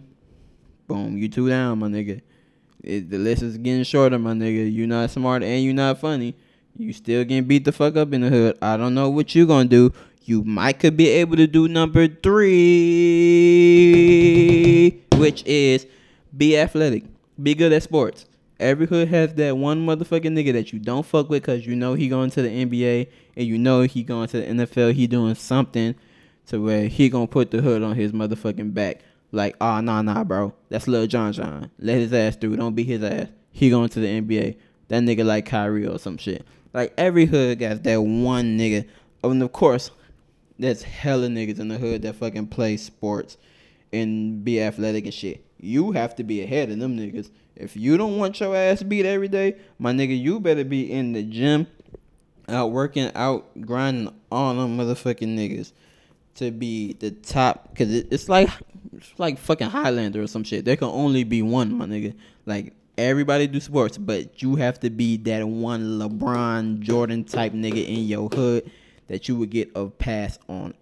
boom, 0.87 1.17
you 1.17 1.27
two 1.27 1.49
down, 1.49 1.79
my 1.79 1.87
nigga. 1.87 2.21
It, 2.83 3.09
the 3.09 3.17
list 3.17 3.41
is 3.43 3.57
getting 3.57 3.83
shorter, 3.83 4.17
my 4.17 4.33
nigga. 4.33 4.71
You 4.71 4.87
not 4.87 5.09
smart 5.11 5.43
and 5.43 5.63
you 5.63 5.73
not 5.73 5.99
funny. 5.99 6.35
You 6.77 6.93
still 6.93 7.23
getting 7.25 7.43
beat 7.43 7.65
the 7.65 7.71
fuck 7.71 7.97
up 7.97 8.13
in 8.13 8.21
the 8.21 8.29
hood. 8.29 8.57
I 8.61 8.77
don't 8.77 8.93
know 8.93 9.09
what 9.09 9.35
you 9.35 9.45
gonna 9.45 9.67
do. 9.67 9.91
You 10.23 10.43
might 10.43 10.79
could 10.79 10.95
be 10.95 11.09
able 11.09 11.35
to 11.37 11.47
do 11.47 11.67
number 11.67 12.07
three, 12.07 12.51
which 15.17 15.43
is 15.45 15.87
be 16.35 16.57
athletic, 16.57 17.03
be 17.41 17.55
good 17.55 17.73
at 17.73 17.83
sports. 17.83 18.25
Every 18.59 18.85
hood 18.87 19.07
has 19.07 19.33
that 19.35 19.57
one 19.57 19.85
motherfucking 19.85 20.31
nigga 20.37 20.53
that 20.53 20.71
you 20.71 20.79
don't 20.79 21.05
fuck 21.05 21.29
with 21.29 21.43
because 21.43 21.65
you 21.65 21.75
know 21.75 21.95
he 21.95 22.07
going 22.09 22.29
to 22.31 22.41
the 22.41 22.49
NBA 22.49 23.07
and 23.35 23.47
you 23.47 23.57
know 23.57 23.81
he 23.81 24.03
going 24.03 24.27
to 24.29 24.41
the 24.41 24.47
NFL. 24.47 24.93
He 24.93 25.07
doing 25.07 25.35
something 25.35 25.95
to 26.47 26.61
where 26.61 26.87
he 26.87 27.09
gonna 27.09 27.27
put 27.27 27.51
the 27.51 27.61
hood 27.61 27.83
on 27.83 27.95
his 27.95 28.11
motherfucking 28.11 28.73
back. 28.73 29.01
Like, 29.31 29.55
oh, 29.61 29.79
nah, 29.81 30.01
nah, 30.01 30.23
bro. 30.23 30.53
That's 30.69 30.87
Lil 30.87 31.07
John 31.07 31.33
John. 31.33 31.71
Let 31.79 31.97
his 31.97 32.13
ass 32.13 32.35
through. 32.35 32.57
Don't 32.57 32.75
beat 32.75 32.87
his 32.87 33.03
ass. 33.03 33.27
He 33.51 33.69
going 33.69 33.89
to 33.89 33.99
the 33.99 34.21
NBA. 34.21 34.57
That 34.87 35.03
nigga 35.03 35.25
like 35.25 35.45
Kyrie 35.45 35.85
or 35.85 35.99
some 35.99 36.17
shit. 36.17 36.45
Like, 36.73 36.93
every 36.97 37.25
hood 37.25 37.59
got 37.59 37.83
that 37.83 38.01
one 38.01 38.57
nigga. 38.57 38.87
Oh, 39.23 39.31
and 39.31 39.43
of 39.43 39.51
course, 39.51 39.91
there's 40.57 40.83
hella 40.83 41.27
niggas 41.27 41.59
in 41.59 41.67
the 41.67 41.77
hood 41.77 42.01
that 42.03 42.15
fucking 42.15 42.47
play 42.47 42.77
sports. 42.77 43.37
and 43.91 44.43
be 44.43 44.61
athletic 44.61 45.05
and 45.05 45.13
shit. 45.13 45.43
You 45.59 45.91
have 45.91 46.15
to 46.15 46.23
be 46.23 46.41
ahead 46.41 46.69
of 46.69 46.79
them 46.79 46.97
niggas. 46.97 47.29
If 47.55 47.75
you 47.75 47.97
don't 47.97 48.17
want 48.17 48.39
your 48.39 48.55
ass 48.55 48.83
beat 48.83 49.05
every 49.05 49.27
day, 49.27 49.55
my 49.77 49.91
nigga, 49.91 50.19
you 50.19 50.39
better 50.39 50.63
be 50.63 50.91
in 50.91 51.13
the 51.13 51.23
gym, 51.23 51.67
out 52.47 52.71
working, 52.71 53.11
out 53.15 53.47
grinding 53.61 54.13
on 54.31 54.57
them 54.57 54.77
motherfucking 54.77 55.35
niggas 55.37 55.73
to 56.35 56.51
be 56.51 56.93
the 56.93 57.11
top. 57.11 57.75
Cause 57.75 57.91
it, 57.91 58.07
it's 58.11 58.29
like 58.29 58.49
it's 58.93 59.13
like 59.17 59.37
fucking 59.37 59.69
Highlander 59.69 60.21
or 60.21 60.27
some 60.27 60.43
shit. 60.43 60.65
There 60.65 60.75
can 60.75 60.87
only 60.87 61.23
be 61.23 61.41
one, 61.41 61.73
my 61.73 61.85
nigga. 61.85 62.15
Like 62.45 62.73
everybody 62.97 63.47
do 63.47 63.59
sports, 63.59 63.97
but 63.97 64.41
you 64.41 64.55
have 64.55 64.79
to 64.81 64.89
be 64.89 65.17
that 65.17 65.47
one 65.47 65.99
LeBron 65.99 66.79
Jordan 66.79 67.23
type 67.23 67.53
nigga 67.53 67.87
in 67.87 68.05
your 68.05 68.29
hood 68.29 68.69
that 69.07 69.27
you 69.27 69.35
would 69.37 69.49
get 69.49 69.71
a 69.75 69.87
pass 69.87 70.37
on 70.47 70.73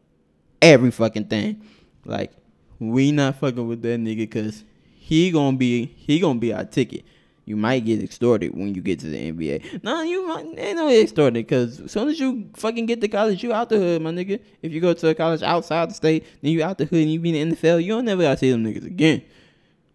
every 0.61 0.91
fucking 0.91 1.25
thing. 1.25 1.61
Like 2.05 2.31
we 2.79 3.11
not 3.11 3.37
fucking 3.37 3.67
with 3.67 3.81
that 3.83 3.99
nigga 3.99 4.17
because 4.17 4.63
he 4.95 5.31
gonna 5.31 5.57
be 5.57 5.85
he 5.85 6.19
gonna 6.19 6.39
be 6.39 6.53
our 6.53 6.65
ticket. 6.65 7.05
You 7.47 7.55
might 7.55 7.85
get 7.85 8.03
extorted 8.03 8.53
when 8.53 8.75
you 8.75 8.81
get 8.81 8.99
to 8.99 9.05
the 9.07 9.31
NBA. 9.31 9.81
No, 9.81 10.01
you 10.01 10.27
might 10.27 10.45
ain't 10.57 10.75
no 10.75 10.89
extorted 10.89 11.47
because 11.47 11.79
as 11.79 11.93
soon 11.93 12.09
as 12.09 12.19
you 12.19 12.49
fucking 12.57 12.87
get 12.87 12.99
to 12.99 13.07
college, 13.07 13.41
you 13.41 13.53
out 13.53 13.69
the 13.69 13.77
hood, 13.77 14.01
my 14.01 14.11
nigga. 14.11 14.41
If 14.61 14.73
you 14.73 14.81
go 14.81 14.93
to 14.93 15.07
a 15.07 15.15
college 15.15 15.41
outside 15.41 15.89
the 15.89 15.93
state, 15.93 16.25
then 16.41 16.51
you 16.51 16.61
out 16.61 16.77
the 16.77 16.83
hood 16.83 16.99
and 16.99 17.13
you 17.13 17.21
be 17.21 17.39
in 17.39 17.47
the 17.47 17.55
NFL, 17.55 17.81
you 17.81 17.93
don't 17.93 18.03
never 18.03 18.23
gotta 18.23 18.37
see 18.37 18.51
them 18.51 18.65
niggas 18.65 18.85
again. 18.85 19.23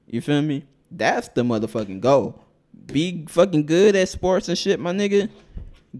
You 0.06 0.22
feel 0.22 0.40
me? 0.40 0.64
That's 0.90 1.28
the 1.28 1.42
motherfucking 1.42 2.00
goal. 2.00 2.42
Be 2.86 3.26
fucking 3.28 3.66
good 3.66 3.96
at 3.96 4.08
sports 4.08 4.48
and 4.48 4.56
shit, 4.56 4.80
my 4.80 4.94
nigga. 4.94 5.28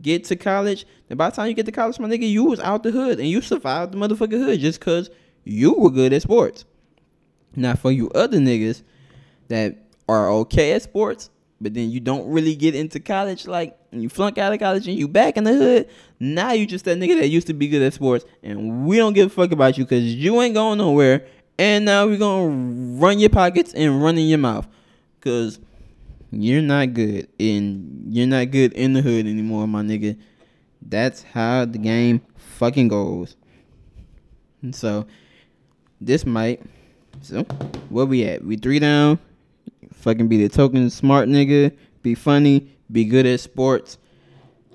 Get 0.01 0.25
to 0.25 0.37
college. 0.37 0.87
Then 1.09 1.19
by 1.19 1.29
the 1.29 1.37
time 1.37 1.49
you 1.49 1.55
get 1.55 1.67
to 1.67 1.73
college, 1.73 1.99
my 1.99 2.09
nigga, 2.09 2.31
you 2.31 2.45
was 2.45 2.61
out 2.61 2.83
the 2.83 2.93
hood 2.93 3.19
and 3.19 3.29
you 3.29 3.43
survived 3.43 3.93
the 3.93 3.99
motherfucking 3.99 4.39
hood 4.39 4.59
just 4.59 4.81
cause 4.81 5.11
you 5.45 5.75
were 5.75 5.91
good 5.91 6.15
at 6.15 6.23
sports. 6.23 6.65
Now 7.55 7.75
for 7.75 7.93
you 7.93 8.09
other 8.15 8.39
niggas 8.39 8.83
that 9.49 9.77
are 10.09 10.31
okay 10.31 10.73
at 10.73 10.81
sports, 10.81 11.29
but 11.63 11.75
then 11.75 11.91
you 11.91 12.01
don't 12.01 12.29
really 12.29 12.55
get 12.55 12.75
into 12.75 12.99
college, 12.99 13.47
like 13.47 13.79
you 13.93 14.09
flunk 14.09 14.39
out 14.39 14.53
of 14.53 14.59
college 14.59 14.89
and 14.89 14.99
you 14.99 15.07
back 15.07 15.37
in 15.37 15.45
the 15.45 15.55
hood. 15.55 15.89
Now 16.19 16.53
you 16.53 16.67
just 16.67 16.85
that 16.87 16.99
nigga 16.99 17.21
that 17.21 17.29
used 17.29 17.47
to 17.47 17.55
be 17.55 17.69
good 17.69 17.83
at 17.83 17.95
sports, 17.95 18.25
and 18.43 18.87
we 18.87 18.97
don't 18.97 19.13
give 19.13 19.29
a 19.29 19.31
fuck 19.31 19.53
about 19.53 19.79
you 19.79 19.85
because 19.85 20.15
you 20.15 20.41
ain't 20.43 20.55
going 20.55 20.79
nowhere. 20.79 21.27
And 21.59 21.85
now 21.85 22.07
we 22.07 22.17
gonna 22.17 22.99
run 22.99 23.19
your 23.19 23.31
pockets 23.31 23.73
and 23.75 24.03
run 24.03 24.19
in 24.19 24.27
your 24.27 24.39
mouth, 24.39 24.67
cause 25.21 25.61
you're 26.31 26.63
not 26.63 26.95
good 26.95 27.29
and 27.39 28.07
you're 28.09 28.27
not 28.27 28.51
good 28.51 28.73
in 28.73 28.95
the 28.95 29.03
hood 29.03 29.27
anymore, 29.27 29.69
my 29.69 29.83
nigga. 29.83 30.19
That's 30.81 31.23
how 31.23 31.67
the 31.67 31.79
game 31.79 32.23
fucking 32.37 32.89
goes. 32.89 33.37
And 34.63 34.75
so 34.75 35.07
this 36.01 36.27
might 36.27 36.63
so 37.21 37.43
where 37.91 38.07
we 38.07 38.25
at? 38.25 38.45
We 38.45 38.57
three 38.57 38.79
down. 38.79 39.19
Fucking 40.03 40.27
be 40.27 40.37
the 40.37 40.49
token 40.49 40.91
smart 40.91 41.29
nigga. 41.29 41.77
Be 42.03 42.17
funny. 42.17 42.69
Be 42.91 43.05
good 43.05 43.25
at 43.25 43.39
sports. 43.39 43.99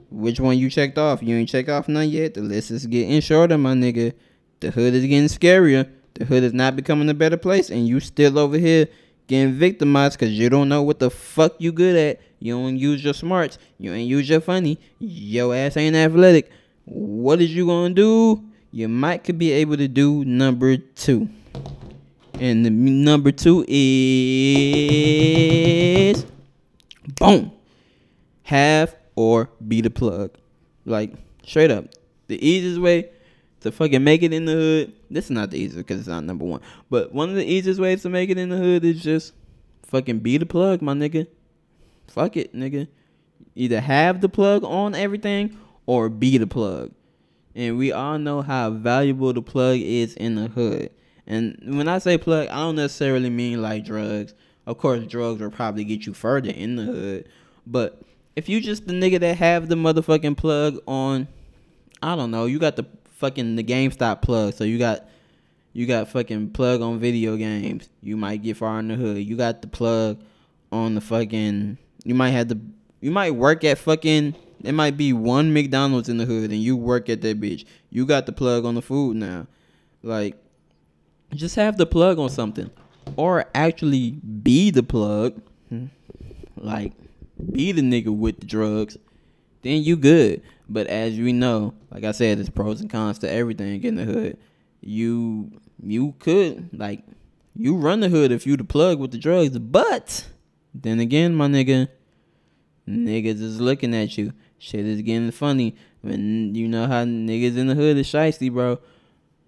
Which 0.09 0.39
one 0.39 0.57
you 0.57 0.69
checked 0.69 0.97
off? 0.97 1.21
You 1.21 1.35
ain't 1.35 1.49
checked 1.49 1.67
off 1.67 1.89
none 1.89 2.07
yet. 2.09 2.33
The 2.33 2.41
list 2.41 2.71
is 2.71 2.85
getting 2.85 3.19
shorter, 3.19 3.57
my 3.57 3.73
nigga. 3.73 4.13
The 4.61 4.71
hood 4.71 4.93
is 4.93 5.01
getting 5.01 5.27
scarier. 5.27 5.91
The 6.13 6.23
hood 6.23 6.43
is 6.43 6.53
not 6.53 6.77
becoming 6.77 7.09
a 7.09 7.13
better 7.13 7.35
place, 7.35 7.69
and 7.69 7.85
you 7.85 7.99
still 7.99 8.39
over 8.39 8.57
here 8.57 8.87
getting 9.27 9.53
victimized 9.55 10.17
because 10.17 10.31
you 10.31 10.49
don't 10.49 10.69
know 10.69 10.81
what 10.81 10.99
the 10.99 11.09
fuck 11.09 11.55
you 11.59 11.73
good 11.73 11.97
at. 11.97 12.21
You 12.39 12.53
don't 12.53 12.77
use 12.77 13.03
your 13.03 13.13
smarts. 13.13 13.57
You 13.77 13.91
ain't 13.91 14.07
use 14.07 14.29
your 14.29 14.39
funny. 14.39 14.79
Your 14.97 15.53
ass 15.53 15.75
ain't 15.75 15.95
athletic. 15.97 16.49
What 16.85 17.41
is 17.41 17.53
you 17.53 17.67
gonna 17.67 17.93
do? 17.93 18.45
You 18.71 18.87
might 18.87 19.25
could 19.25 19.37
be 19.37 19.51
able 19.51 19.75
to 19.75 19.89
do 19.89 20.23
number 20.23 20.77
two. 20.77 21.27
And 22.39 22.63
the 22.63 22.69
number 22.69 23.31
two 23.31 23.65
is 23.67 24.13
boom. 27.19 27.51
Have 28.43 28.95
or 29.15 29.49
be 29.67 29.81
the 29.81 29.89
plug. 29.89 30.37
Like 30.85 31.13
straight 31.43 31.71
up. 31.71 31.85
The 32.27 32.45
easiest 32.45 32.79
way 32.79 33.09
to 33.61 33.71
fucking 33.71 34.03
make 34.03 34.21
it 34.21 34.33
in 34.33 34.45
the 34.45 34.51
hood. 34.51 34.93
This 35.09 35.25
is 35.25 35.31
not 35.31 35.49
the 35.49 35.57
easiest 35.57 35.87
because 35.87 36.01
it's 36.01 36.07
not 36.07 36.23
number 36.25 36.45
one. 36.45 36.61
But 36.89 37.11
one 37.11 37.29
of 37.29 37.35
the 37.35 37.45
easiest 37.45 37.79
ways 37.79 38.03
to 38.03 38.09
make 38.09 38.29
it 38.29 38.37
in 38.37 38.49
the 38.49 38.57
hood 38.57 38.85
is 38.85 39.01
just 39.01 39.33
fucking 39.87 40.19
be 40.19 40.37
the 40.37 40.45
plug, 40.45 40.83
my 40.83 40.93
nigga. 40.93 41.25
Fuck 42.07 42.37
it, 42.37 42.53
nigga. 42.53 42.87
Either 43.55 43.81
have 43.81 44.21
the 44.21 44.29
plug 44.29 44.63
on 44.63 44.93
everything 44.93 45.57
or 45.87 46.07
be 46.09 46.37
the 46.37 46.45
plug. 46.45 46.91
And 47.55 47.79
we 47.79 47.91
all 47.91 48.19
know 48.19 48.43
how 48.43 48.69
valuable 48.69 49.33
the 49.33 49.41
plug 49.41 49.79
is 49.79 50.13
in 50.13 50.35
the 50.35 50.49
hood. 50.49 50.91
And 51.27 51.57
when 51.77 51.87
I 51.87 51.99
say 51.99 52.17
plug, 52.17 52.47
I 52.47 52.55
don't 52.55 52.75
necessarily 52.75 53.29
mean 53.29 53.61
like 53.61 53.85
drugs. 53.85 54.33
Of 54.65 54.77
course, 54.77 55.05
drugs 55.05 55.41
will 55.41 55.51
probably 55.51 55.83
get 55.83 56.05
you 56.05 56.13
further 56.13 56.49
in 56.49 56.77
the 56.77 56.83
hood. 56.83 57.29
But 57.65 58.01
if 58.35 58.47
you 58.47 58.61
just 58.61 58.87
the 58.87 58.93
nigga 58.93 59.19
that 59.19 59.37
have 59.37 59.67
the 59.67 59.75
motherfucking 59.75 60.37
plug 60.37 60.79
on, 60.87 61.27
I 62.01 62.15
don't 62.15 62.31
know, 62.31 62.45
you 62.45 62.59
got 62.59 62.77
the 62.77 62.85
fucking 63.17 63.55
the 63.55 63.63
GameStop 63.63 64.21
plug. 64.21 64.53
So 64.53 64.63
you 64.63 64.77
got 64.77 65.07
you 65.73 65.85
got 65.85 66.07
fucking 66.09 66.51
plug 66.51 66.81
on 66.81 66.99
video 66.99 67.35
games. 67.35 67.89
You 68.01 68.17
might 68.17 68.41
get 68.41 68.57
far 68.57 68.79
in 68.79 68.87
the 68.87 68.95
hood. 68.95 69.17
You 69.17 69.35
got 69.35 69.61
the 69.61 69.67
plug 69.67 70.19
on 70.71 70.95
the 70.95 71.01
fucking. 71.01 71.77
You 72.03 72.15
might 72.15 72.31
have 72.31 72.47
the. 72.47 72.59
You 73.01 73.11
might 73.11 73.31
work 73.31 73.63
at 73.63 73.77
fucking. 73.77 74.33
It 74.63 74.71
might 74.71 74.97
be 74.97 75.13
one 75.13 75.53
McDonald's 75.53 76.09
in 76.09 76.17
the 76.17 76.25
hood, 76.25 76.49
and 76.49 76.59
you 76.59 76.75
work 76.75 77.09
at 77.09 77.21
that 77.21 77.39
bitch. 77.39 77.65
You 77.91 78.07
got 78.07 78.25
the 78.25 78.31
plug 78.31 78.65
on 78.65 78.73
the 78.73 78.81
food 78.81 79.17
now. 79.17 79.45
Like 80.01 80.35
just 81.33 81.55
have 81.55 81.77
the 81.77 81.85
plug 81.85 82.19
on 82.19 82.29
something. 82.29 82.69
Or 83.15 83.45
actually 83.53 84.11
be 84.11 84.71
the 84.71 84.83
plug. 84.83 85.41
Like 86.55 86.93
be 87.51 87.71
the 87.71 87.81
nigga 87.81 88.15
with 88.15 88.39
the 88.39 88.45
drugs. 88.45 88.97
Then 89.61 89.83
you 89.83 89.95
good. 89.95 90.41
But 90.69 90.87
as 90.87 91.17
we 91.17 91.31
know 91.31 91.73
like 91.91 92.03
i 92.03 92.11
said 92.11 92.37
there's 92.37 92.49
pros 92.49 92.81
and 92.81 92.89
cons 92.89 93.19
to 93.19 93.31
everything 93.31 93.83
in 93.83 93.95
the 93.95 94.03
hood. 94.03 94.37
You 94.81 95.51
you 95.81 96.15
could 96.19 96.69
like 96.77 97.03
you 97.55 97.75
run 97.75 98.01
the 98.01 98.09
hood 98.09 98.31
if 98.31 98.45
you 98.45 98.57
the 98.57 98.63
plug 98.63 98.99
with 98.99 99.11
the 99.11 99.17
drugs. 99.17 99.57
But 99.57 100.27
then 100.73 100.99
again 100.99 101.35
my 101.35 101.47
nigga 101.47 101.87
niggas 102.87 103.41
is 103.41 103.61
looking 103.61 103.95
at 103.95 104.17
you. 104.17 104.33
Shit 104.59 104.85
is 104.85 105.01
getting 105.03 105.31
funny. 105.31 105.75
When 106.01 106.55
you 106.55 106.67
know 106.67 106.87
how 106.87 107.03
niggas 107.03 107.57
in 107.57 107.67
the 107.67 107.75
hood 107.75 107.97
is 107.97 108.07
shiesty 108.07 108.51
bro 108.51 108.79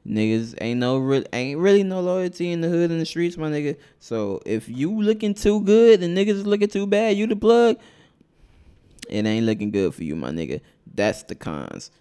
Niggas 0.08 0.56
ain't 0.62 0.80
no 0.80 0.98
real 0.98 1.24
ain't 1.34 1.60
really 1.60 1.84
no 1.84 2.02
loyalty 2.02 2.52
in 2.52 2.62
the 2.62 2.70
hood 2.70 2.90
and 2.90 3.00
the 3.00 3.06
streets, 3.06 3.38
my 3.38 3.50
nigga. 3.50 3.78
So 4.00 4.42
if 4.46 4.68
you 4.70 5.02
looking 5.02 5.34
too 5.34 5.62
good 5.62 6.02
and 6.02 6.18
niggas 6.18 6.46
looking 6.46 6.70
too 6.70 6.88
bad, 6.88 7.18
you 7.18 7.28
the 7.28 7.36
plug. 7.36 7.78
It 9.10 9.26
ain't 9.26 9.46
looking 9.46 9.72
good 9.72 9.94
for 9.94 10.04
you, 10.04 10.16
my 10.16 10.30
nigga. 10.30 10.62
That's 10.94 11.24
the 11.24 11.36
cons. 11.36 11.92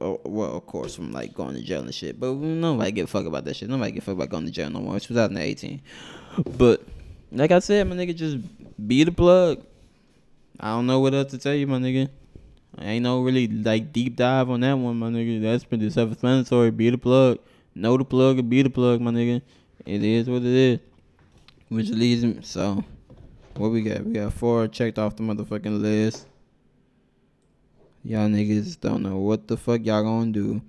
Well, 0.00 0.20
well, 0.24 0.56
of 0.56 0.66
course, 0.66 0.94
from 0.94 1.12
like 1.12 1.34
going 1.34 1.54
to 1.54 1.62
jail 1.62 1.82
and 1.82 1.94
shit. 1.94 2.18
But 2.18 2.34
nobody 2.34 2.92
give 2.92 3.04
a 3.04 3.08
fuck 3.08 3.26
about 3.26 3.44
that 3.44 3.56
shit. 3.56 3.68
Nobody 3.68 3.92
give 3.92 4.02
a 4.02 4.06
fuck 4.06 4.14
about 4.14 4.30
going 4.30 4.46
to 4.46 4.50
jail 4.50 4.70
no 4.70 4.80
more. 4.80 4.96
It's 4.96 5.06
2018. 5.06 5.82
But 6.56 6.82
like 7.32 7.50
I 7.50 7.58
said, 7.58 7.88
my 7.88 7.96
nigga, 7.96 8.14
just 8.14 8.38
be 8.86 9.04
the 9.04 9.12
plug. 9.12 9.64
I 10.60 10.68
don't 10.68 10.86
know 10.86 11.00
what 11.00 11.14
else 11.14 11.30
to 11.32 11.38
tell 11.38 11.54
you, 11.54 11.66
my 11.66 11.78
nigga. 11.78 12.08
Ain't 12.78 13.04
no 13.04 13.22
really 13.22 13.48
like 13.48 13.92
deep 13.92 14.16
dive 14.16 14.50
on 14.50 14.60
that 14.60 14.74
one, 14.74 14.98
my 14.98 15.08
nigga. 15.08 15.42
That's 15.42 15.64
pretty 15.64 15.88
self-explanatory. 15.88 16.70
Be 16.70 16.90
the 16.90 16.98
plug, 16.98 17.38
know 17.74 17.96
the 17.96 18.04
plug, 18.04 18.38
and 18.38 18.50
be 18.50 18.62
the 18.62 18.70
plug, 18.70 19.00
my 19.00 19.10
nigga. 19.10 19.40
It 19.86 20.02
is 20.02 20.28
what 20.28 20.42
it 20.42 20.46
is. 20.46 20.78
Which 21.68 21.88
leads 21.90 22.24
me. 22.24 22.40
So, 22.42 22.84
what 23.56 23.70
we 23.70 23.82
got? 23.82 24.04
We 24.04 24.12
got 24.12 24.32
four 24.32 24.68
checked 24.68 24.98
off 24.98 25.16
the 25.16 25.22
motherfucking 25.22 25.80
list. 25.80 26.26
Y'all 28.04 28.28
niggas 28.28 28.78
don't 28.78 29.02
know 29.02 29.16
what 29.16 29.48
the 29.48 29.56
fuck 29.56 29.84
y'all 29.84 30.02
gonna 30.02 30.30
do. 30.30 30.60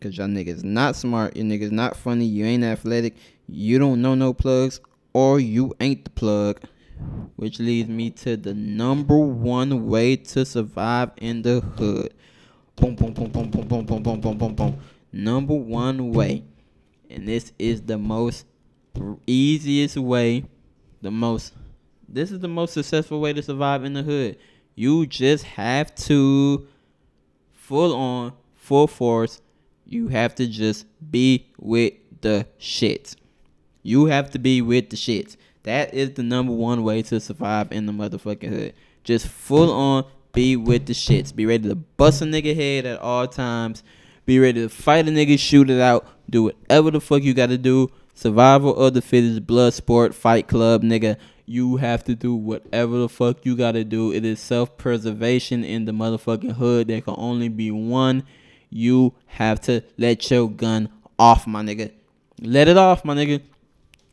Cause 0.00 0.16
y'all 0.16 0.28
niggas 0.28 0.64
not 0.64 0.96
smart, 0.96 1.36
you 1.36 1.44
niggas 1.44 1.70
not 1.70 1.94
funny, 1.94 2.24
you 2.24 2.46
ain't 2.46 2.64
athletic, 2.64 3.14
you 3.46 3.78
don't 3.78 4.00
know 4.00 4.14
no 4.14 4.32
plugs, 4.32 4.80
or 5.12 5.38
you 5.38 5.74
ain't 5.78 6.04
the 6.04 6.10
plug. 6.10 6.58
Which 7.36 7.58
leads 7.58 7.88
me 7.88 8.10
to 8.10 8.36
the 8.36 8.54
number 8.54 9.16
one 9.18 9.86
way 9.86 10.16
to 10.16 10.44
survive 10.44 11.10
in 11.16 11.42
the 11.42 11.60
hood. 11.60 12.12
Boom, 12.76 12.94
boom, 12.96 13.12
boom, 13.12 13.30
boom, 13.30 13.50
boom, 13.50 13.66
boom, 13.66 13.84
boom, 13.86 14.02
boom, 14.02 14.20
boom, 14.20 14.38
boom, 14.38 14.54
boom. 14.54 14.78
Number 15.12 15.54
one 15.54 16.12
way. 16.12 16.44
And 17.08 17.26
this 17.26 17.52
is 17.58 17.82
the 17.82 17.98
most 17.98 18.46
easiest 19.26 19.96
way, 19.96 20.44
the 21.00 21.10
most 21.10 21.54
this 22.12 22.32
is 22.32 22.40
the 22.40 22.48
most 22.48 22.74
successful 22.74 23.20
way 23.20 23.32
to 23.32 23.42
survive 23.42 23.84
in 23.84 23.92
the 23.92 24.02
hood. 24.02 24.36
You 24.74 25.06
just 25.06 25.44
have 25.44 25.94
to 26.06 26.66
full 27.52 27.94
on, 27.94 28.32
full 28.54 28.88
force, 28.88 29.40
you 29.86 30.08
have 30.08 30.34
to 30.36 30.46
just 30.46 30.86
be 31.10 31.46
with 31.58 31.94
the 32.20 32.46
shit. 32.58 33.14
You 33.82 34.06
have 34.06 34.30
to 34.32 34.38
be 34.38 34.60
with 34.60 34.90
the 34.90 34.96
shit. 34.96 35.36
That 35.64 35.94
is 35.94 36.12
the 36.12 36.22
number 36.22 36.52
one 36.52 36.82
way 36.82 37.02
to 37.02 37.20
survive 37.20 37.72
in 37.72 37.86
the 37.86 37.92
motherfucking 37.92 38.48
hood. 38.48 38.74
Just 39.04 39.26
full 39.26 39.72
on 39.72 40.04
be 40.32 40.56
with 40.56 40.86
the 40.86 40.92
shits. 40.92 41.34
Be 41.34 41.46
ready 41.46 41.68
to 41.68 41.74
bust 41.74 42.22
a 42.22 42.24
nigga 42.24 42.54
head 42.54 42.86
at 42.86 43.00
all 43.00 43.26
times. 43.26 43.82
Be 44.26 44.38
ready 44.38 44.62
to 44.62 44.68
fight 44.68 45.08
a 45.08 45.10
nigga, 45.10 45.38
shoot 45.38 45.70
it 45.70 45.80
out, 45.80 46.06
do 46.28 46.44
whatever 46.44 46.90
the 46.90 47.00
fuck 47.00 47.22
you 47.22 47.34
gotta 47.34 47.58
do 47.58 47.90
Survival 48.20 48.76
of 48.76 48.92
the 48.92 49.00
fittest, 49.00 49.46
blood 49.46 49.72
sport, 49.72 50.14
fight 50.14 50.46
club, 50.46 50.82
nigga. 50.82 51.16
You 51.46 51.78
have 51.78 52.04
to 52.04 52.14
do 52.14 52.34
whatever 52.34 52.98
the 52.98 53.08
fuck 53.08 53.46
you 53.46 53.56
gotta 53.56 53.82
do. 53.82 54.12
It 54.12 54.26
is 54.26 54.40
self 54.40 54.76
preservation 54.76 55.64
in 55.64 55.86
the 55.86 55.92
motherfucking 55.92 56.52
hood. 56.52 56.88
There 56.88 57.00
can 57.00 57.14
only 57.16 57.48
be 57.48 57.70
one. 57.70 58.24
You 58.68 59.14
have 59.24 59.58
to 59.62 59.82
let 59.96 60.30
your 60.30 60.50
gun 60.50 60.90
off, 61.18 61.46
my 61.46 61.62
nigga. 61.62 61.92
Let 62.42 62.68
it 62.68 62.76
off, 62.76 63.06
my 63.06 63.14
nigga. 63.14 63.40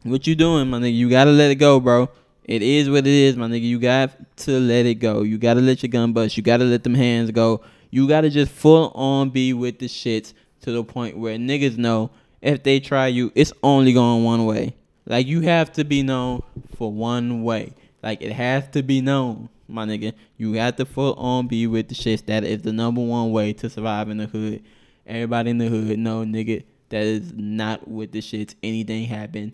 What 0.09 0.25
you 0.25 0.35
doing, 0.35 0.69
my 0.69 0.79
nigga? 0.79 0.95
You 0.95 1.09
gotta 1.09 1.31
let 1.31 1.51
it 1.51 1.55
go, 1.55 1.79
bro. 1.79 2.09
It 2.45 2.61
is 2.61 2.89
what 2.89 2.99
it 2.99 3.07
is, 3.07 3.35
my 3.35 3.47
nigga. 3.47 3.63
You 3.63 3.77
got 3.77 4.37
to 4.37 4.59
let 4.59 4.85
it 4.85 4.95
go. 4.95 5.21
You 5.21 5.37
gotta 5.37 5.59
let 5.59 5.83
your 5.83 5.89
gun 5.89 6.13
bust. 6.13 6.37
You 6.37 6.43
gotta 6.43 6.63
let 6.63 6.83
them 6.83 6.95
hands 6.95 7.31
go. 7.31 7.61
You 7.91 8.07
gotta 8.07 8.29
just 8.29 8.51
full 8.51 8.91
on 8.95 9.31
be 9.31 9.53
with 9.53 9.79
the 9.79 9.87
shits 9.87 10.33
to 10.61 10.71
the 10.71 10.83
point 10.83 11.17
where 11.17 11.37
niggas 11.37 11.77
know 11.77 12.11
if 12.41 12.63
they 12.63 12.79
try 12.79 13.07
you, 13.07 13.31
it's 13.35 13.51
only 13.63 13.93
going 13.93 14.23
one 14.23 14.45
way. 14.45 14.75
Like 15.05 15.27
you 15.27 15.41
have 15.41 15.73
to 15.73 15.83
be 15.83 16.03
known 16.03 16.43
for 16.75 16.91
one 16.91 17.43
way. 17.43 17.73
Like 18.03 18.21
it 18.21 18.31
has 18.31 18.67
to 18.69 18.83
be 18.83 19.01
known, 19.01 19.49
my 19.67 19.85
nigga. 19.85 20.13
You 20.37 20.53
have 20.53 20.75
to 20.77 20.85
full 20.85 21.13
on 21.15 21.47
be 21.47 21.67
with 21.67 21.89
the 21.89 21.95
shits. 21.95 22.25
That 22.25 22.43
is 22.43 22.61
the 22.61 22.73
number 22.73 23.01
one 23.01 23.31
way 23.31 23.53
to 23.53 23.69
survive 23.69 24.09
in 24.09 24.17
the 24.17 24.27
hood. 24.27 24.63
Everybody 25.05 25.51
in 25.51 25.57
the 25.57 25.67
hood 25.67 25.97
know, 25.99 26.23
nigga, 26.23 26.63
that 26.89 27.03
is 27.03 27.33
not 27.33 27.87
with 27.87 28.11
the 28.11 28.19
shits. 28.19 28.55
Anything 28.61 29.05
happen, 29.05 29.53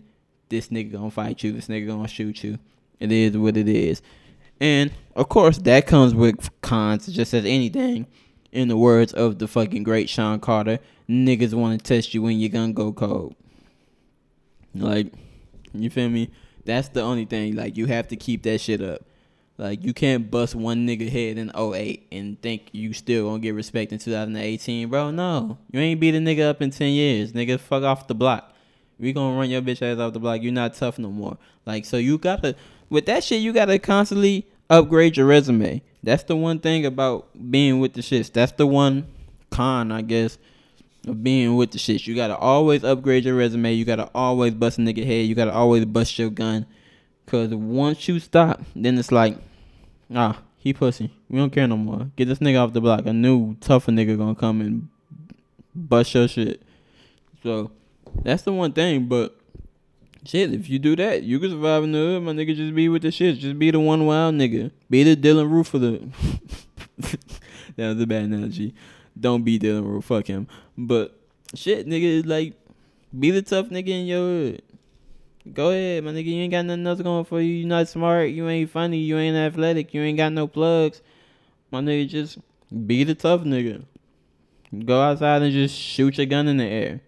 this 0.54 0.68
nigga 0.68 0.92
gonna 0.92 1.10
fight 1.10 1.42
you. 1.42 1.52
This 1.52 1.66
nigga 1.66 1.88
gonna 1.88 2.06
shoot 2.06 2.44
you. 2.44 2.58
It 3.00 3.10
is 3.10 3.36
what 3.36 3.56
it 3.56 3.68
is. 3.68 4.00
And 4.60 4.92
of 5.16 5.28
course, 5.28 5.58
that 5.58 5.86
comes 5.86 6.14
with 6.14 6.48
cons, 6.60 7.06
just 7.08 7.34
as 7.34 7.44
anything. 7.44 8.06
In 8.52 8.68
the 8.68 8.76
words 8.76 9.12
of 9.12 9.40
the 9.40 9.48
fucking 9.48 9.82
great 9.82 10.08
Shawn 10.08 10.38
Carter, 10.38 10.78
niggas 11.10 11.54
want 11.54 11.76
to 11.76 11.84
test 11.84 12.14
you 12.14 12.22
when 12.22 12.38
you're 12.38 12.50
gonna 12.50 12.72
go 12.72 12.92
cold. 12.92 13.34
Like, 14.76 15.12
you 15.72 15.90
feel 15.90 16.08
me? 16.08 16.30
That's 16.64 16.88
the 16.88 17.02
only 17.02 17.24
thing. 17.24 17.56
Like, 17.56 17.76
you 17.76 17.86
have 17.86 18.06
to 18.08 18.16
keep 18.16 18.44
that 18.44 18.60
shit 18.60 18.80
up. 18.80 19.02
Like, 19.58 19.84
you 19.84 19.92
can't 19.92 20.30
bust 20.30 20.54
one 20.54 20.86
nigga 20.86 21.08
head 21.10 21.36
in 21.36 21.50
08 21.56 22.06
and 22.12 22.40
think 22.40 22.68
you 22.70 22.92
still 22.92 23.26
gonna 23.26 23.40
get 23.40 23.54
respect 23.54 23.92
in 23.92 23.98
2018, 23.98 24.88
bro. 24.88 25.10
No. 25.10 25.58
You 25.72 25.80
ain't 25.80 25.98
beat 25.98 26.14
a 26.14 26.18
nigga 26.18 26.48
up 26.48 26.62
in 26.62 26.70
10 26.70 26.92
years. 26.92 27.32
Nigga, 27.32 27.58
fuck 27.58 27.82
off 27.82 28.06
the 28.06 28.14
block. 28.14 28.53
We 28.98 29.12
gonna 29.12 29.36
run 29.36 29.50
your 29.50 29.62
bitch 29.62 29.82
ass 29.82 29.98
off 29.98 30.12
the 30.12 30.20
block. 30.20 30.42
You're 30.42 30.52
not 30.52 30.74
tough 30.74 30.98
no 30.98 31.10
more. 31.10 31.36
Like, 31.66 31.84
so 31.84 31.96
you 31.96 32.18
gotta 32.18 32.54
with 32.90 33.06
that 33.06 33.24
shit, 33.24 33.40
you 33.40 33.52
gotta 33.52 33.78
constantly 33.78 34.46
upgrade 34.70 35.16
your 35.16 35.26
resume. 35.26 35.82
That's 36.02 36.22
the 36.24 36.36
one 36.36 36.58
thing 36.58 36.86
about 36.86 37.28
being 37.50 37.80
with 37.80 37.94
the 37.94 38.00
shits. 38.00 38.32
That's 38.32 38.52
the 38.52 38.66
one 38.66 39.06
con, 39.50 39.90
I 39.90 40.02
guess, 40.02 40.38
of 41.06 41.22
being 41.22 41.56
with 41.56 41.70
the 41.72 41.78
shits. 41.78 42.06
You 42.06 42.14
gotta 42.14 42.36
always 42.36 42.84
upgrade 42.84 43.24
your 43.24 43.36
resume. 43.36 43.72
You 43.72 43.84
gotta 43.84 44.10
always 44.14 44.54
bust 44.54 44.78
a 44.78 44.82
nigga 44.82 45.04
head. 45.04 45.26
You 45.26 45.34
gotta 45.34 45.52
always 45.52 45.84
bust 45.84 46.18
your 46.18 46.30
gun. 46.30 46.66
Cause 47.26 47.54
once 47.54 48.06
you 48.06 48.20
stop, 48.20 48.62
then 48.76 48.98
it's 48.98 49.10
like, 49.10 49.38
ah, 50.14 50.40
he 50.58 50.72
pussy. 50.72 51.10
We 51.28 51.38
don't 51.38 51.50
care 51.50 51.66
no 51.66 51.76
more. 51.76 52.10
Get 52.16 52.28
this 52.28 52.38
nigga 52.38 52.62
off 52.62 52.74
the 52.74 52.80
block. 52.80 53.06
A 53.06 53.12
new 53.12 53.54
tougher 53.56 53.92
nigga 53.92 54.16
gonna 54.16 54.34
come 54.34 54.60
and 54.60 54.88
bust 55.74 56.14
your 56.14 56.28
shit. 56.28 56.62
So 57.42 57.70
that's 58.22 58.42
the 58.42 58.52
one 58.52 58.72
thing, 58.72 59.06
but 59.06 59.38
Shit, 60.26 60.54
if 60.54 60.70
you 60.70 60.78
do 60.78 60.96
that, 60.96 61.22
you 61.22 61.38
can 61.38 61.50
survive 61.50 61.84
in 61.84 61.92
the 61.92 61.98
hood, 61.98 62.22
my 62.22 62.32
nigga. 62.32 62.56
Just 62.56 62.74
be 62.74 62.88
with 62.88 63.02
the 63.02 63.10
shit. 63.10 63.38
Just 63.38 63.58
be 63.58 63.70
the 63.70 63.78
one 63.78 64.06
wild 64.06 64.34
nigga. 64.34 64.70
Be 64.88 65.02
the 65.02 65.16
Dylann 65.16 65.50
Roof 65.50 65.74
of 65.74 65.82
the. 65.82 66.08
that 67.76 67.88
was 67.88 68.00
a 68.00 68.06
bad 68.06 68.24
analogy. 68.24 68.74
Don't 69.18 69.42
be 69.42 69.58
Dylann 69.58 69.84
Roof. 69.84 70.06
Fuck 70.06 70.26
him. 70.26 70.48
But 70.78 71.20
shit, 71.54 71.86
nigga, 71.86 72.24
like 72.24 72.54
be 73.18 73.32
the 73.32 73.42
tough 73.42 73.68
nigga 73.68 73.88
in 73.88 74.06
your 74.06 74.20
hood. 74.20 74.62
Go 75.52 75.68
ahead, 75.68 76.04
my 76.04 76.12
nigga. 76.12 76.24
You 76.24 76.40
ain't 76.40 76.52
got 76.52 76.64
nothing 76.64 76.86
else 76.86 77.02
going 77.02 77.26
for 77.26 77.42
you. 77.42 77.52
You 77.52 77.66
not 77.66 77.88
smart. 77.88 78.30
You 78.30 78.48
ain't 78.48 78.70
funny. 78.70 78.98
You 78.98 79.18
ain't 79.18 79.36
athletic. 79.36 79.92
You 79.92 80.00
ain't 80.00 80.16
got 80.16 80.32
no 80.32 80.46
plugs. 80.46 81.02
My 81.70 81.80
nigga, 81.80 82.08
just 82.08 82.38
be 82.86 83.04
the 83.04 83.14
tough 83.14 83.42
nigga. 83.42 83.84
Go 84.86 85.02
outside 85.02 85.42
and 85.42 85.52
just 85.52 85.76
shoot 85.76 86.16
your 86.16 86.26
gun 86.26 86.48
in 86.48 86.56
the 86.56 86.64
air. 86.64 87.02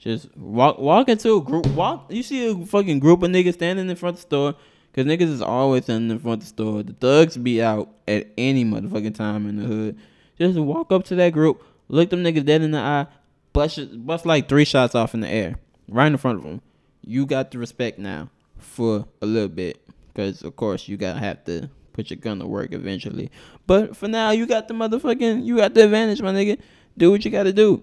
Just 0.00 0.34
walk 0.34 0.78
walk 0.78 1.10
into 1.10 1.36
a 1.36 1.42
group 1.42 1.66
walk 1.68 2.06
you 2.08 2.22
see 2.22 2.50
a 2.50 2.66
fucking 2.66 3.00
group 3.00 3.22
of 3.22 3.30
niggas 3.30 3.54
standing 3.54 3.88
in 3.88 3.96
front 3.96 4.16
of 4.16 4.22
the 4.22 4.26
store. 4.26 4.54
Cause 4.92 5.04
niggas 5.04 5.30
is 5.30 5.42
always 5.42 5.84
standing 5.84 6.10
in 6.10 6.18
front 6.18 6.42
of 6.42 6.48
the 6.48 6.54
store. 6.54 6.82
The 6.82 6.94
thugs 6.94 7.36
be 7.36 7.62
out 7.62 7.90
at 8.08 8.28
any 8.36 8.64
motherfucking 8.64 9.14
time 9.14 9.46
in 9.46 9.56
the 9.56 9.64
hood. 9.64 9.98
Just 10.36 10.58
walk 10.58 10.90
up 10.90 11.04
to 11.04 11.14
that 11.16 11.32
group, 11.32 11.62
look 11.88 12.10
them 12.10 12.24
niggas 12.24 12.44
dead 12.44 12.62
in 12.62 12.72
the 12.72 12.78
eye, 12.78 13.06
bust 13.52 13.78
bust 14.04 14.26
like 14.26 14.48
three 14.48 14.64
shots 14.64 14.94
off 14.96 15.14
in 15.14 15.20
the 15.20 15.28
air, 15.28 15.56
right 15.86 16.10
in 16.10 16.16
front 16.16 16.38
of 16.38 16.44
them. 16.44 16.62
You 17.04 17.24
got 17.26 17.50
the 17.50 17.58
respect 17.58 17.98
now 17.98 18.30
for 18.58 19.06
a 19.22 19.26
little 19.26 19.48
bit, 19.48 19.80
cause 20.16 20.42
of 20.42 20.56
course 20.56 20.88
you 20.88 20.96
gotta 20.96 21.20
have 21.20 21.44
to 21.44 21.70
put 21.92 22.10
your 22.10 22.16
gun 22.16 22.38
to 22.40 22.46
work 22.46 22.72
eventually. 22.72 23.30
But 23.66 23.96
for 23.96 24.08
now, 24.08 24.30
you 24.30 24.46
got 24.46 24.66
the 24.66 24.74
motherfucking, 24.74 25.44
you 25.44 25.58
got 25.58 25.74
the 25.74 25.84
advantage, 25.84 26.22
my 26.22 26.32
nigga. 26.32 26.58
Do 26.96 27.10
what 27.10 27.24
you 27.24 27.30
gotta 27.30 27.52
do. 27.52 27.82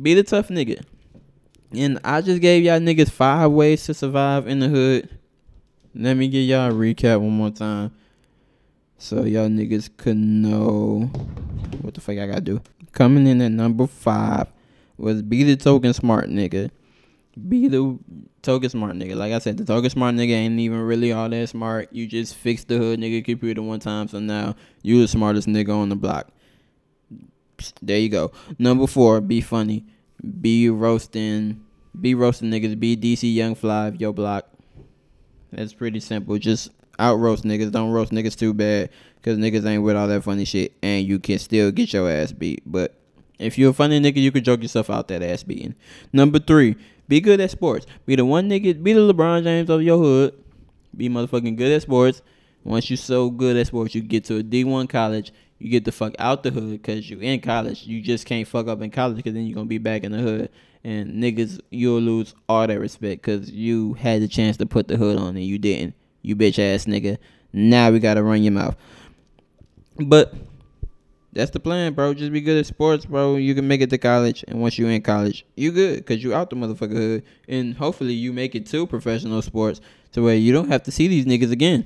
Be 0.00 0.14
the 0.14 0.22
tough 0.22 0.48
nigga. 0.48 0.82
And 1.72 1.98
I 2.02 2.20
just 2.22 2.40
gave 2.40 2.64
y'all 2.64 2.78
niggas 2.78 3.10
five 3.10 3.50
ways 3.50 3.84
to 3.86 3.94
survive 3.94 4.46
in 4.46 4.58
the 4.60 4.68
hood. 4.68 5.08
Let 5.94 6.16
me 6.16 6.28
give 6.28 6.44
y'all 6.44 6.70
a 6.70 6.74
recap 6.74 7.20
one 7.20 7.32
more 7.32 7.50
time. 7.50 7.92
So 8.96 9.24
y'all 9.24 9.48
niggas 9.48 9.90
could 9.96 10.16
know 10.16 11.10
what 11.82 11.94
the 11.94 12.00
fuck 12.00 12.18
I 12.18 12.26
gotta 12.26 12.40
do. 12.40 12.60
Coming 12.92 13.26
in 13.26 13.40
at 13.42 13.52
number 13.52 13.86
five 13.86 14.48
was 14.96 15.22
be 15.22 15.44
the 15.44 15.56
token 15.56 15.92
smart 15.92 16.28
nigga. 16.28 16.70
Be 17.48 17.68
the 17.68 17.98
token 18.42 18.70
smart 18.70 18.96
nigga. 18.96 19.14
Like 19.14 19.32
I 19.32 19.38
said, 19.38 19.58
the 19.58 19.64
token 19.64 19.90
smart 19.90 20.14
nigga 20.14 20.30
ain't 20.30 20.58
even 20.58 20.80
really 20.80 21.12
all 21.12 21.28
that 21.28 21.48
smart. 21.48 21.92
You 21.92 22.06
just 22.06 22.34
fixed 22.34 22.68
the 22.68 22.78
hood 22.78 22.98
nigga 22.98 23.24
computer 23.24 23.62
one 23.62 23.78
time, 23.78 24.08
so 24.08 24.18
now 24.18 24.56
you 24.82 25.00
the 25.00 25.06
smartest 25.06 25.46
nigga 25.46 25.70
on 25.70 25.90
the 25.90 25.96
block. 25.96 26.28
There 27.82 27.98
you 27.98 28.08
go. 28.08 28.32
Number 28.58 28.86
four, 28.86 29.20
be 29.20 29.40
funny 29.40 29.84
be 30.40 30.68
roasting, 30.70 31.64
be 31.98 32.14
roasting 32.14 32.50
niggas, 32.50 32.78
be 32.78 32.96
DC 32.96 33.32
Young 33.32 33.54
Fly, 33.54 33.92
yo 33.98 34.12
block. 34.12 34.46
That's 35.52 35.72
pretty 35.72 36.00
simple. 36.00 36.38
Just 36.38 36.70
out 36.98 37.14
roast 37.14 37.44
niggas. 37.44 37.70
Don't 37.72 37.92
roast 37.92 38.12
niggas 38.12 38.36
too 38.36 38.52
bad, 38.52 38.90
cause 39.22 39.36
niggas 39.38 39.64
ain't 39.66 39.82
with 39.82 39.96
all 39.96 40.08
that 40.08 40.24
funny 40.24 40.44
shit, 40.44 40.72
and 40.82 41.06
you 41.06 41.18
can 41.18 41.38
still 41.38 41.70
get 41.70 41.92
your 41.92 42.10
ass 42.10 42.32
beat. 42.32 42.62
But 42.66 42.94
if 43.38 43.56
you're 43.56 43.70
a 43.70 43.74
funny 43.74 44.00
nigga, 44.00 44.16
you 44.16 44.32
can 44.32 44.44
joke 44.44 44.62
yourself 44.62 44.90
out 44.90 45.08
that 45.08 45.22
ass 45.22 45.42
beating. 45.42 45.74
Number 46.12 46.38
three, 46.38 46.76
be 47.06 47.20
good 47.20 47.40
at 47.40 47.50
sports. 47.50 47.86
Be 48.04 48.16
the 48.16 48.24
one 48.24 48.48
nigga, 48.48 48.82
be 48.82 48.92
the 48.92 49.12
LeBron 49.12 49.44
James 49.44 49.70
of 49.70 49.82
your 49.82 49.98
hood. 49.98 50.34
Be 50.96 51.08
motherfucking 51.08 51.56
good 51.56 51.72
at 51.72 51.82
sports. 51.82 52.22
Once 52.64 52.90
you're 52.90 52.96
so 52.96 53.30
good 53.30 53.56
at 53.56 53.66
sports, 53.66 53.94
you 53.94 54.02
get 54.02 54.24
to 54.24 54.38
a 54.38 54.42
D1 54.42 54.88
college 54.88 55.32
you 55.58 55.70
get 55.70 55.84
the 55.84 55.92
fuck 55.92 56.14
out 56.18 56.42
the 56.42 56.50
hood 56.50 56.70
because 56.70 57.10
you 57.10 57.18
in 57.18 57.40
college. 57.40 57.84
You 57.84 58.00
just 58.00 58.26
can't 58.26 58.46
fuck 58.46 58.68
up 58.68 58.80
in 58.80 58.90
college 58.90 59.16
because 59.16 59.34
then 59.34 59.46
you're 59.46 59.56
to 59.56 59.64
be 59.64 59.78
back 59.78 60.04
in 60.04 60.12
the 60.12 60.18
hood. 60.18 60.50
And 60.84 61.22
niggas, 61.22 61.60
you'll 61.70 62.00
lose 62.00 62.34
all 62.48 62.66
that 62.66 62.78
respect 62.78 63.22
because 63.22 63.50
you 63.50 63.94
had 63.94 64.22
the 64.22 64.28
chance 64.28 64.56
to 64.58 64.66
put 64.66 64.86
the 64.86 64.96
hood 64.96 65.18
on 65.18 65.36
and 65.36 65.44
you 65.44 65.58
didn't. 65.58 65.94
You 66.22 66.36
bitch 66.36 66.58
ass 66.58 66.84
nigga. 66.84 67.18
Now 67.52 67.90
we 67.90 67.98
got 67.98 68.14
to 68.14 68.22
run 68.22 68.42
your 68.42 68.52
mouth. 68.52 68.76
But 69.98 70.32
that's 71.32 71.50
the 71.50 71.60
plan, 71.60 71.94
bro. 71.94 72.14
Just 72.14 72.32
be 72.32 72.40
good 72.40 72.58
at 72.58 72.66
sports, 72.66 73.06
bro. 73.06 73.34
You 73.36 73.54
can 73.56 73.66
make 73.66 73.80
it 73.80 73.90
to 73.90 73.98
college. 73.98 74.44
And 74.46 74.60
once 74.60 74.78
you're 74.78 74.90
in 74.90 75.02
college, 75.02 75.44
you 75.56 75.72
good 75.72 75.96
because 75.96 76.22
you 76.22 76.34
out 76.34 76.50
the 76.50 76.56
motherfucker 76.56 76.92
hood. 76.92 77.24
And 77.48 77.74
hopefully 77.74 78.14
you 78.14 78.32
make 78.32 78.54
it 78.54 78.66
to 78.66 78.86
professional 78.86 79.42
sports 79.42 79.80
to 80.12 80.22
where 80.22 80.36
you 80.36 80.52
don't 80.52 80.68
have 80.68 80.84
to 80.84 80.92
see 80.92 81.08
these 81.08 81.26
niggas 81.26 81.50
again 81.50 81.84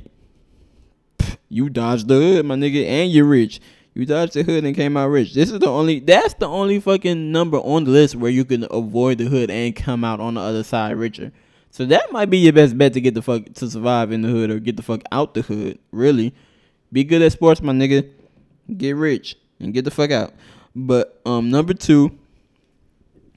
you 1.48 1.68
dodged 1.68 2.08
the 2.08 2.14
hood, 2.14 2.46
my 2.46 2.54
nigga, 2.54 2.86
and 2.86 3.10
you're 3.10 3.24
rich. 3.24 3.60
You 3.94 4.06
dodged 4.06 4.34
the 4.34 4.42
hood 4.42 4.64
and 4.64 4.74
came 4.74 4.96
out 4.96 5.08
rich. 5.08 5.34
This 5.34 5.50
is 5.50 5.58
the 5.58 5.66
only 5.66 6.00
that's 6.00 6.34
the 6.34 6.48
only 6.48 6.80
fucking 6.80 7.30
number 7.30 7.58
on 7.58 7.84
the 7.84 7.90
list 7.90 8.16
where 8.16 8.30
you 8.30 8.44
can 8.44 8.66
avoid 8.70 9.18
the 9.18 9.26
hood 9.26 9.50
and 9.50 9.76
come 9.76 10.02
out 10.02 10.18
on 10.20 10.34
the 10.34 10.40
other 10.40 10.62
side 10.62 10.96
richer. 10.96 11.30
So 11.70 11.84
that 11.86 12.10
might 12.12 12.30
be 12.30 12.38
your 12.38 12.52
best 12.52 12.76
bet 12.76 12.94
to 12.94 13.00
get 13.00 13.14
the 13.14 13.22
fuck 13.22 13.44
to 13.54 13.70
survive 13.70 14.12
in 14.12 14.22
the 14.22 14.28
hood 14.28 14.50
or 14.50 14.58
get 14.58 14.76
the 14.76 14.82
fuck 14.82 15.02
out 15.10 15.34
the 15.34 15.42
hood. 15.42 15.78
Really. 15.90 16.34
Be 16.90 17.04
good 17.04 17.22
at 17.22 17.32
sports, 17.32 17.62
my 17.62 17.72
nigga. 17.72 18.10
Get 18.76 18.96
rich 18.96 19.36
and 19.60 19.74
get 19.74 19.84
the 19.84 19.90
fuck 19.90 20.10
out. 20.10 20.32
But 20.74 21.20
um 21.26 21.50
number 21.50 21.74
two, 21.74 22.18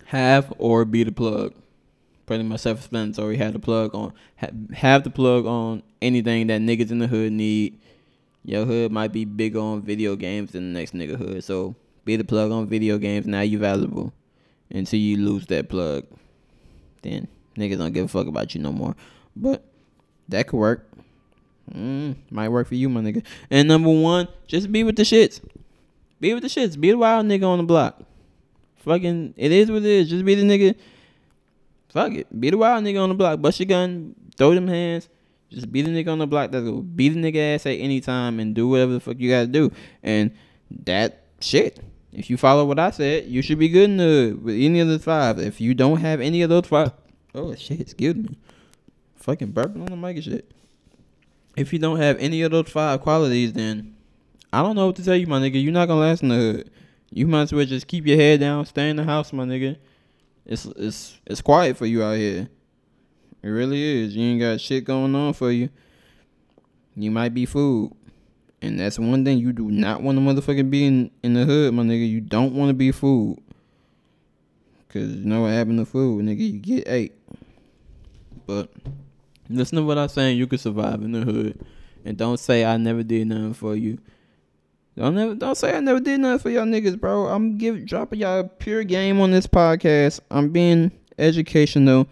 have 0.06 0.54
or 0.58 0.86
be 0.86 1.04
the 1.04 1.12
plug. 1.12 1.54
Pretty 2.26 2.44
much 2.44 2.62
self-explanatory. 2.62 3.38
Have 3.38 3.54
the 3.54 3.60
plug 3.60 3.94
on. 3.94 4.14
Have, 4.38 4.54
have 4.74 5.04
the 5.04 5.10
plug 5.10 5.46
on 5.46 5.84
anything 6.02 6.48
that 6.48 6.62
niggas 6.62 6.92
in 6.92 7.00
the 7.00 7.08
hood 7.08 7.32
need 7.32 7.80
your 8.46 8.66
hood 8.66 8.92
might 8.92 9.12
be 9.12 9.26
bigger 9.26 9.60
on 9.60 9.82
video 9.82 10.16
games 10.16 10.52
than 10.52 10.72
the 10.72 10.80
next 10.80 10.94
nigga 10.94 11.16
hood. 11.16 11.44
So 11.44 11.76
be 12.06 12.16
the 12.16 12.24
plug 12.24 12.52
on 12.52 12.68
video 12.68 13.00
games. 13.00 13.26
Now 13.26 13.42
you 13.42 13.58
valuable 13.58 14.14
until 14.70 15.00
you 15.00 15.18
lose 15.18 15.48
that 15.48 15.68
plug. 15.68 16.06
Then 17.02 17.28
niggas 17.58 17.80
don't 17.80 17.92
give 17.92 18.06
a 18.06 18.08
fuck 18.08 18.28
about 18.28 18.54
you 18.54 18.62
no 18.62 18.72
more. 18.72 18.96
But 19.36 19.66
that 20.30 20.48
could 20.48 20.58
work. 20.58 20.88
Mm, 21.74 22.18
might 22.30 22.50
work 22.50 22.68
for 22.68 22.76
you, 22.76 22.88
my 22.88 23.02
nigga. 23.02 23.26
And 23.50 23.68
number 23.68 23.90
one, 23.90 24.28
just 24.46 24.72
be 24.72 24.84
with 24.84 24.96
the 24.96 25.04
shits. 25.04 25.42
Be 26.20 26.36
with 26.36 26.44
the 26.44 26.50
shits. 26.50 26.80
Be 26.80 26.92
the 26.92 26.98
wild 27.00 27.26
nigga 27.26 27.48
on 27.48 27.58
the 27.58 27.64
block. 27.64 28.04
Fucking, 28.78 29.34
it 29.36 29.52
is 29.52 29.72
what 29.72 29.78
it 29.78 29.86
is. 29.86 30.10
Just 30.10 30.24
be 30.24 30.36
the 30.36 30.44
nigga. 30.44 30.76
Fuck 31.96 32.12
it. 32.12 32.42
Be 32.42 32.50
the 32.50 32.58
wild 32.58 32.84
nigga 32.84 33.02
on 33.02 33.08
the 33.08 33.16
block. 33.16 33.42
Bust 33.42 33.58
your 33.58 33.68
gun. 33.68 34.16
Throw 34.38 34.54
them 34.54 34.68
hands. 34.68 35.08
Just 35.50 35.72
be 35.72 35.82
the 35.82 35.90
nigga 35.90 36.12
on 36.12 36.20
the 36.20 36.28
block 36.28 36.52
that's 36.52 36.66
gonna 36.66 36.82
beat 36.82 37.10
the 37.10 37.20
nigga 37.22 37.56
ass 37.56 37.66
at 37.66 37.80
any 37.80 38.02
time 38.02 38.38
and 38.42 38.54
do 38.54 38.68
whatever 38.68 38.92
the 38.92 39.00
fuck 39.00 39.18
you 39.18 39.30
gotta 39.30 39.48
do. 39.48 39.72
And 40.04 40.32
that 40.84 41.24
shit. 41.40 41.80
If 42.12 42.30
you 42.30 42.36
follow 42.36 42.66
what 42.66 42.80
I 42.80 42.92
said, 42.92 43.28
you 43.28 43.42
should 43.42 43.60
be 43.60 43.70
good 43.70 43.90
in 43.90 43.98
the 43.98 44.38
with 44.42 44.56
any 44.56 44.82
of 44.82 44.90
the 44.90 45.00
five. 45.00 45.40
If 45.40 45.62
you 45.62 45.74
don't 45.74 46.02
have 46.02 46.20
any 46.20 46.42
of 46.42 46.50
those 46.50 46.68
five, 46.68 46.92
oh 47.34 47.56
shit, 47.56 47.80
excuse 47.80 48.16
me, 48.16 48.38
fucking 49.16 49.54
burping 49.54 49.82
on 49.82 49.86
the 49.86 49.96
mic 49.96 50.18
and 50.18 50.26
shit. 50.26 50.52
If 51.56 51.72
you 51.72 51.80
don't 51.80 51.98
have 52.00 52.18
any 52.20 52.42
of 52.42 52.52
those 52.52 52.68
five 52.68 53.00
qualities, 53.00 53.54
then 53.54 53.96
I 54.52 54.62
don't 54.62 54.76
know 54.76 54.88
what 54.88 54.98
to 54.98 55.04
tell 55.06 55.16
you, 55.16 55.28
my 55.28 55.40
nigga. 55.40 55.64
You're 55.64 55.72
not 55.72 55.88
gonna 55.88 56.02
last 56.02 56.24
in 56.24 56.30
the 56.30 56.36
hood. 56.36 56.72
You 57.12 57.26
might 57.26 57.44
as 57.44 57.54
well 57.54 57.66
just 57.66 57.88
keep 57.88 58.06
your 58.06 58.18
head 58.18 58.42
down, 58.42 58.66
stay 58.66 58.90
in 58.90 58.98
the 58.98 59.06
house, 59.06 59.32
my 59.32 59.46
nigga. 59.46 59.78
It's 60.46 60.66
it's 60.66 61.20
it's 61.26 61.42
quiet 61.42 61.78
for 61.78 61.86
you 61.86 62.04
out 62.04 62.18
here. 62.18 62.50
It 63.42 63.50
really 63.50 63.82
is. 63.82 64.16
You 64.16 64.24
ain't 64.24 64.40
got 64.40 64.62
shit 64.62 64.86
going 64.86 65.16
on 65.16 65.34
for 65.34 65.52
you. 65.52 65.70
You 66.96 67.12
might 67.12 67.34
be 67.34 67.46
food. 67.46 67.94
And 68.62 68.80
that's 68.80 68.98
one 68.98 69.24
thing 69.24 69.38
you 69.38 69.54
do 69.54 69.70
not 69.70 70.02
want 70.02 70.18
to 70.18 70.22
motherfucking 70.24 70.72
be 70.72 70.86
in, 70.86 71.12
in 71.22 71.34
the 71.34 71.46
hood, 71.46 71.74
my 71.74 71.84
nigga. 71.84 72.10
You 72.10 72.22
don't 72.22 72.56
want 72.56 72.70
to 72.70 72.74
be 72.74 72.92
food. 72.92 73.38
Cause 74.90 75.04
you 75.04 75.26
know 75.26 75.42
what 75.42 75.52
happened 75.52 75.80
to 75.80 75.86
food, 75.86 76.24
nigga. 76.24 76.40
You 76.54 76.60
get 76.60 76.88
ate. 76.88 77.14
But 78.48 78.72
listen 79.50 79.76
to 79.78 79.84
what 79.84 79.98
I'm 79.98 80.08
saying. 80.08 80.38
You 80.38 80.48
can 80.48 80.58
survive 80.58 81.02
in 81.02 81.12
the 81.12 81.22
hood. 81.22 81.60
And 82.06 82.18
don't 82.18 82.40
say 82.40 82.64
I 82.64 82.78
never 82.78 83.04
did 83.04 83.28
nothing 83.28 83.54
for 83.54 83.76
you. 83.76 84.00
Don't 84.98 85.16
never 85.16 85.36
don't 85.36 85.58
say 85.58 85.76
I 85.76 85.82
never 85.82 86.00
did 86.00 86.22
nothing 86.22 86.40
for 86.40 86.50
y'all 86.50 86.66
niggas, 86.66 87.00
bro. 87.00 87.28
I'm 87.28 87.58
giving 87.58 87.86
dropping 87.86 88.20
y'all 88.20 88.46
pure 88.46 88.84
game 88.84 89.20
on 89.20 89.32
this 89.32 89.46
podcast. 89.46 90.22
I'm 90.32 90.50
being 90.50 90.92
educational. 91.18 92.08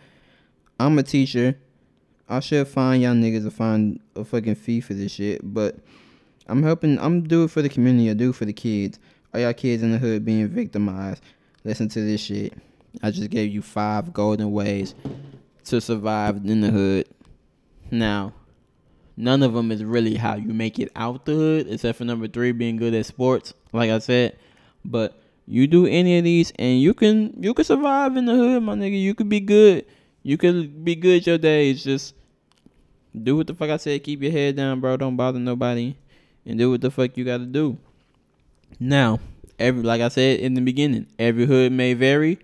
I'm 0.79 0.99
a 0.99 1.03
teacher. 1.03 1.57
I 2.27 2.41
should 2.41 2.67
find 2.67 3.01
y'all 3.01 3.13
niggas 3.13 3.43
to 3.43 3.51
find 3.51 3.99
a 4.15 4.25
fucking 4.25 4.55
fee 4.55 4.81
for 4.81 4.93
this 4.93 5.13
shit, 5.13 5.41
but 5.43 5.77
I'm 6.47 6.61
helping. 6.61 6.99
I'm 6.99 7.23
do 7.23 7.45
it 7.45 7.51
for 7.51 7.61
the 7.61 7.69
community. 7.69 8.09
I 8.09 8.13
do 8.13 8.31
it 8.31 8.35
for 8.35 8.45
the 8.45 8.53
kids. 8.53 8.99
All 9.33 9.39
y'all 9.39 9.53
kids 9.53 9.81
in 9.81 9.91
the 9.91 9.97
hood 9.97 10.25
being 10.25 10.47
victimized. 10.47 11.23
Listen 11.63 11.87
to 11.89 12.01
this 12.01 12.21
shit. 12.21 12.53
I 13.01 13.11
just 13.11 13.29
gave 13.29 13.51
you 13.51 13.61
five 13.61 14.13
golden 14.13 14.51
ways 14.51 14.93
to 15.65 15.79
survive 15.79 16.37
in 16.45 16.61
the 16.61 16.69
hood. 16.69 17.07
Now, 17.91 18.33
none 19.17 19.43
of 19.43 19.53
them 19.53 19.71
is 19.71 19.83
really 19.83 20.15
how 20.15 20.35
you 20.35 20.53
make 20.53 20.79
it 20.79 20.91
out 20.95 21.25
the 21.25 21.33
hood, 21.33 21.67
except 21.69 21.97
for 21.97 22.05
number 22.05 22.27
three, 22.27 22.51
being 22.51 22.77
good 22.77 22.93
at 22.93 23.05
sports. 23.05 23.53
Like 23.71 23.89
I 23.89 23.99
said, 23.99 24.37
but 24.85 25.21
you 25.45 25.67
do 25.67 25.85
any 25.85 26.17
of 26.17 26.23
these, 26.23 26.51
and 26.57 26.79
you 26.79 26.93
can 26.93 27.35
you 27.41 27.53
can 27.53 27.65
survive 27.65 28.15
in 28.17 28.25
the 28.25 28.35
hood, 28.35 28.63
my 28.63 28.75
nigga. 28.75 28.99
You 28.99 29.13
could 29.15 29.29
be 29.29 29.39
good. 29.39 29.85
You 30.23 30.37
could 30.37 30.85
be 30.85 30.95
good 30.95 31.27
your 31.27 31.37
days. 31.37 31.83
Just 31.83 32.15
do 33.21 33.35
what 33.35 33.47
the 33.47 33.53
fuck 33.53 33.69
I 33.69 33.77
said. 33.77 34.03
Keep 34.03 34.21
your 34.21 34.31
head 34.31 34.55
down, 34.55 34.79
bro. 34.79 34.97
Don't 34.97 35.15
bother 35.15 35.39
nobody, 35.39 35.95
and 36.45 36.57
do 36.57 36.71
what 36.71 36.81
the 36.81 36.91
fuck 36.91 37.17
you 37.17 37.25
gotta 37.25 37.45
do. 37.45 37.77
Now, 38.79 39.19
every 39.59 39.83
like 39.83 40.01
I 40.01 40.07
said 40.09 40.39
in 40.39 40.53
the 40.53 40.61
beginning, 40.61 41.07
every 41.19 41.45
hood 41.45 41.71
may 41.71 41.93
vary. 41.93 42.39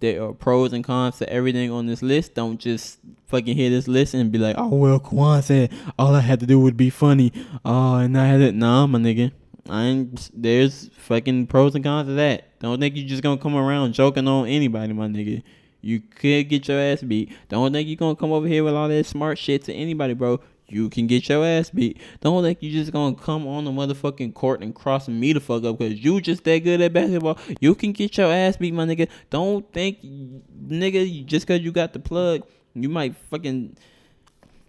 There 0.00 0.22
are 0.22 0.32
pros 0.32 0.72
and 0.72 0.84
cons 0.84 1.18
to 1.18 1.28
everything 1.32 1.70
on 1.70 1.86
this 1.86 2.02
list. 2.02 2.34
Don't 2.34 2.60
just 2.60 2.98
fucking 3.26 3.56
hear 3.56 3.70
this 3.70 3.88
list 3.88 4.14
and 4.14 4.32
be 4.32 4.38
like, 4.38 4.56
"Oh 4.58 4.68
well, 4.68 4.98
Kwan 4.98 5.42
said 5.42 5.72
all 5.98 6.14
I 6.14 6.20
had 6.20 6.40
to 6.40 6.46
do 6.46 6.60
would 6.60 6.76
be 6.76 6.90
funny." 6.90 7.32
Oh, 7.64 7.96
and 7.96 8.18
I 8.18 8.26
had 8.26 8.40
it. 8.40 8.54
Nah, 8.54 8.86
my 8.86 8.98
nigga. 8.98 9.32
I 9.68 9.82
ain't, 9.82 10.30
there's 10.32 10.90
fucking 10.96 11.48
pros 11.48 11.74
and 11.74 11.82
cons 11.82 12.06
to 12.08 12.14
that. 12.14 12.58
Don't 12.60 12.78
think 12.78 12.94
you 12.96 13.04
just 13.04 13.22
gonna 13.22 13.40
come 13.40 13.56
around 13.56 13.94
joking 13.94 14.28
on 14.28 14.46
anybody, 14.46 14.92
my 14.92 15.08
nigga. 15.08 15.42
You 15.80 16.00
could 16.00 16.48
get 16.48 16.68
your 16.68 16.80
ass 16.80 17.02
beat. 17.02 17.32
Don't 17.48 17.72
think 17.72 17.88
you 17.88 17.96
gonna 17.96 18.16
come 18.16 18.32
over 18.32 18.46
here 18.46 18.64
with 18.64 18.74
all 18.74 18.88
that 18.88 19.06
smart 19.06 19.38
shit 19.38 19.64
to 19.64 19.72
anybody, 19.72 20.14
bro. 20.14 20.40
You 20.68 20.88
can 20.88 21.06
get 21.06 21.28
your 21.28 21.44
ass 21.44 21.70
beat. 21.70 22.00
Don't 22.20 22.42
think 22.42 22.60
you 22.60 22.72
just 22.72 22.92
gonna 22.92 23.14
come 23.14 23.46
on 23.46 23.64
the 23.64 23.70
motherfucking 23.70 24.34
court 24.34 24.62
and 24.62 24.74
cross 24.74 25.08
me 25.08 25.32
the 25.32 25.40
fuck 25.40 25.64
up 25.64 25.78
because 25.78 26.02
you 26.02 26.20
just 26.20 26.44
that 26.44 26.58
good 26.64 26.80
at 26.80 26.92
basketball. 26.92 27.38
You 27.60 27.74
can 27.74 27.92
get 27.92 28.16
your 28.16 28.32
ass 28.32 28.56
beat, 28.56 28.74
my 28.74 28.84
nigga. 28.84 29.08
Don't 29.30 29.70
think, 29.72 30.02
nigga, 30.02 31.24
just 31.24 31.46
cause 31.46 31.60
you 31.60 31.70
got 31.70 31.92
the 31.92 32.00
plug, 32.00 32.42
you 32.82 32.88
might 32.88 33.16
fucking 33.30 33.76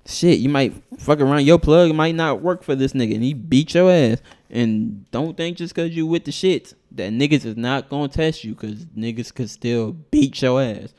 shit. 0.05 0.39
You 0.39 0.49
might 0.49 0.73
fuck 0.97 1.19
around. 1.19 1.45
Your 1.45 1.59
plug 1.59 1.93
might 1.93 2.15
not 2.15 2.41
work 2.41 2.63
for 2.63 2.75
this 2.75 2.93
nigga, 2.93 3.15
and 3.15 3.23
he 3.23 3.33
beat 3.33 3.73
your 3.73 3.91
ass. 3.91 4.19
And 4.49 5.09
don't 5.11 5.35
think 5.35 5.57
just 5.57 5.75
cause 5.75 5.91
you 5.91 6.07
with 6.07 6.25
the 6.25 6.31
shits 6.31 6.73
that 6.91 7.11
niggas 7.11 7.45
is 7.45 7.57
not 7.57 7.89
gonna 7.89 8.07
test 8.07 8.43
you, 8.43 8.55
cause 8.55 8.85
niggas 8.97 9.33
could 9.33 9.49
still 9.49 9.91
beat 9.91 10.41
your 10.41 10.61
ass. 10.61 10.93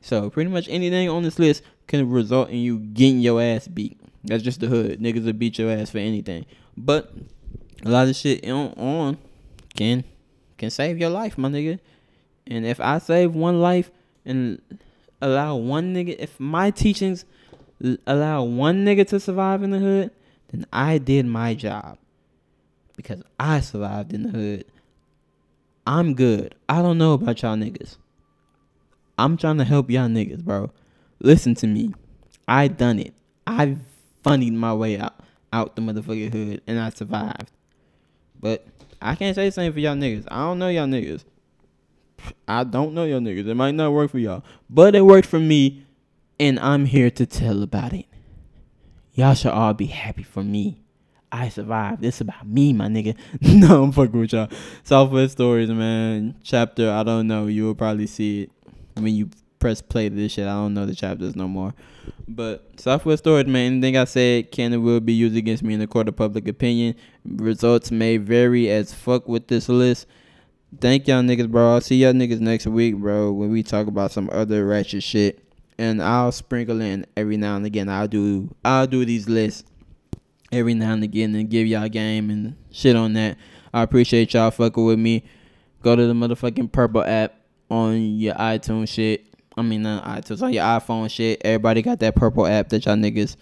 So 0.00 0.28
pretty 0.28 0.50
much 0.50 0.68
anything 0.68 1.08
on 1.08 1.22
this 1.22 1.38
list 1.38 1.62
can 1.86 2.08
result 2.10 2.50
in 2.50 2.58
you 2.58 2.78
getting 2.78 3.20
your 3.20 3.40
ass 3.40 3.66
beat. 3.66 3.98
That's 4.22 4.42
just 4.42 4.60
the 4.60 4.66
hood. 4.66 5.00
Niggas 5.00 5.24
will 5.24 5.32
beat 5.32 5.58
your 5.58 5.70
ass 5.70 5.90
for 5.90 5.98
anything. 5.98 6.46
But 6.76 7.12
a 7.84 7.88
lot 7.88 8.08
of 8.08 8.16
shit 8.16 8.44
on, 8.48 8.72
on 8.72 9.18
can 9.74 10.04
can 10.56 10.70
save 10.70 10.98
your 10.98 11.10
life, 11.10 11.36
my 11.36 11.48
nigga. 11.48 11.78
And 12.46 12.66
if 12.66 12.80
I 12.80 12.98
save 12.98 13.34
one 13.34 13.60
life 13.60 13.90
and 14.24 14.60
allow 15.24 15.56
one 15.56 15.94
nigga, 15.94 16.14
if 16.18 16.38
my 16.38 16.70
teachings 16.70 17.24
allow 18.06 18.44
one 18.44 18.84
nigga 18.84 19.08
to 19.08 19.18
survive 19.18 19.62
in 19.62 19.70
the 19.70 19.78
hood, 19.78 20.10
then 20.50 20.66
I 20.72 20.98
did 20.98 21.24
my 21.26 21.54
job. 21.54 21.98
Because 22.96 23.22
I 23.40 23.60
survived 23.60 24.12
in 24.12 24.24
the 24.24 24.28
hood. 24.28 24.64
I'm 25.86 26.14
good. 26.14 26.54
I 26.68 26.82
don't 26.82 26.98
know 26.98 27.14
about 27.14 27.42
y'all 27.42 27.56
niggas. 27.56 27.96
I'm 29.18 29.36
trying 29.36 29.58
to 29.58 29.64
help 29.64 29.90
y'all 29.90 30.08
niggas, 30.08 30.44
bro. 30.44 30.70
Listen 31.20 31.54
to 31.56 31.66
me. 31.66 31.94
I 32.46 32.68
done 32.68 32.98
it. 32.98 33.14
I 33.46 33.78
funnied 34.22 34.52
my 34.52 34.74
way 34.74 34.98
out 34.98 35.14
out 35.52 35.76
the 35.76 35.82
motherfucking 35.82 36.32
hood 36.32 36.62
and 36.66 36.78
I 36.80 36.90
survived. 36.90 37.50
But 38.40 38.66
I 39.00 39.14
can't 39.14 39.34
say 39.34 39.46
the 39.46 39.52
same 39.52 39.72
for 39.72 39.78
y'all 39.78 39.94
niggas. 39.94 40.26
I 40.28 40.40
don't 40.40 40.58
know 40.58 40.68
y'all 40.68 40.86
niggas. 40.86 41.24
I 42.46 42.64
don't 42.64 42.94
know 42.94 43.04
y'all 43.04 43.20
niggas. 43.20 43.46
It 43.46 43.54
might 43.54 43.74
not 43.74 43.92
work 43.92 44.10
for 44.10 44.18
y'all. 44.18 44.42
But 44.68 44.94
it 44.94 45.02
worked 45.02 45.28
for 45.28 45.40
me 45.40 45.84
and 46.38 46.58
I'm 46.60 46.86
here 46.86 47.10
to 47.10 47.26
tell 47.26 47.62
about 47.62 47.92
it. 47.92 48.06
Y'all 49.14 49.34
should 49.34 49.52
all 49.52 49.74
be 49.74 49.86
happy 49.86 50.22
for 50.22 50.42
me. 50.42 50.80
I 51.30 51.48
survived. 51.48 52.00
This 52.00 52.20
about 52.20 52.46
me, 52.46 52.72
my 52.72 52.86
nigga. 52.86 53.16
no, 53.40 53.82
I'm 53.82 53.92
fucking 53.92 54.18
with 54.18 54.32
y'all. 54.32 54.48
Southwest 54.84 55.32
Stories, 55.32 55.68
man. 55.68 56.36
Chapter, 56.42 56.90
I 56.90 57.02
don't 57.02 57.26
know. 57.26 57.46
You 57.46 57.64
will 57.64 57.74
probably 57.74 58.06
see 58.06 58.42
it 58.42 58.50
when 58.94 59.14
you 59.14 59.30
press 59.58 59.82
play 59.82 60.08
to 60.08 60.14
this 60.14 60.32
shit. 60.32 60.46
I 60.46 60.52
don't 60.52 60.74
know 60.74 60.86
the 60.86 60.94
chapters 60.94 61.34
no 61.34 61.48
more. 61.48 61.74
But 62.28 62.78
Southwest 62.78 63.24
Stories, 63.24 63.46
man, 63.46 63.72
anything 63.72 63.96
I 63.96 64.04
said 64.04 64.52
can 64.52 64.72
and 64.72 64.84
will 64.84 65.00
be 65.00 65.12
used 65.12 65.36
against 65.36 65.62
me 65.62 65.74
in 65.74 65.80
the 65.80 65.86
court 65.86 66.08
of 66.08 66.16
public 66.16 66.46
opinion. 66.46 66.94
Results 67.24 67.90
may 67.90 68.16
vary 68.16 68.70
as 68.70 68.92
fuck 68.94 69.26
with 69.26 69.48
this 69.48 69.68
list. 69.68 70.06
Thank 70.80 71.08
y'all 71.08 71.22
niggas, 71.22 71.50
bro. 71.50 71.74
I'll 71.74 71.80
see 71.80 71.96
y'all 71.96 72.12
niggas 72.12 72.40
next 72.40 72.66
week, 72.66 72.96
bro, 72.96 73.32
when 73.32 73.50
we 73.50 73.62
talk 73.62 73.86
about 73.86 74.10
some 74.10 74.30
other 74.32 74.66
ratchet 74.66 75.02
shit. 75.02 75.40
And 75.78 76.02
I'll 76.02 76.32
sprinkle 76.32 76.80
in 76.80 77.04
every 77.16 77.36
now 77.36 77.56
and 77.56 77.66
again. 77.66 77.88
I'll 77.88 78.08
do 78.08 78.54
I'll 78.64 78.86
do 78.86 79.04
these 79.04 79.28
lists 79.28 79.64
every 80.52 80.74
now 80.74 80.92
and 80.92 81.02
again 81.02 81.34
and 81.34 81.50
give 81.50 81.66
y'all 81.66 81.88
game 81.88 82.30
and 82.30 82.56
shit 82.70 82.96
on 82.96 83.14
that. 83.14 83.36
I 83.72 83.82
appreciate 83.82 84.32
y'all 84.34 84.50
fucking 84.50 84.84
with 84.84 84.98
me. 84.98 85.24
Go 85.82 85.96
to 85.96 86.06
the 86.06 86.12
motherfucking 86.12 86.70
purple 86.70 87.02
app 87.02 87.34
on 87.70 88.16
your 88.16 88.34
iTunes 88.34 88.88
shit. 88.88 89.26
I 89.56 89.62
mean, 89.62 89.82
not 89.82 90.04
iTunes 90.04 90.42
on 90.42 90.52
your 90.52 90.64
iPhone 90.64 91.10
shit. 91.10 91.42
Everybody 91.44 91.82
got 91.82 91.98
that 92.00 92.14
purple 92.14 92.46
app 92.46 92.68
that 92.68 92.86
y'all 92.86 92.96
niggas 92.96 93.36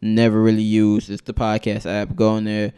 never 0.00 0.40
really 0.40 0.62
use. 0.62 1.08
It's 1.10 1.22
the 1.22 1.34
podcast 1.34 1.86
app. 1.86 2.14
Go 2.14 2.36
in 2.36 2.44
there, 2.44 2.72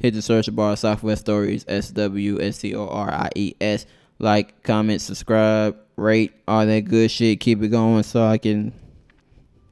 hit 0.00 0.14
the 0.14 0.22
search 0.22 0.54
bar, 0.54 0.76
Southwest 0.76 1.22
Stories, 1.22 1.64
S 1.68 1.90
W 1.90 2.40
S 2.40 2.58
T 2.58 2.74
O 2.74 2.86
R 2.88 3.10
I 3.10 3.30
E 3.34 3.54
S. 3.60 3.86
Like, 4.18 4.62
comment, 4.62 5.00
subscribe, 5.00 5.76
rate, 5.96 6.32
all 6.46 6.64
that 6.66 6.80
good 6.80 7.10
shit. 7.10 7.40
Keep 7.40 7.62
it 7.62 7.68
going 7.68 8.02
so 8.02 8.24
I 8.24 8.38
can, 8.38 8.72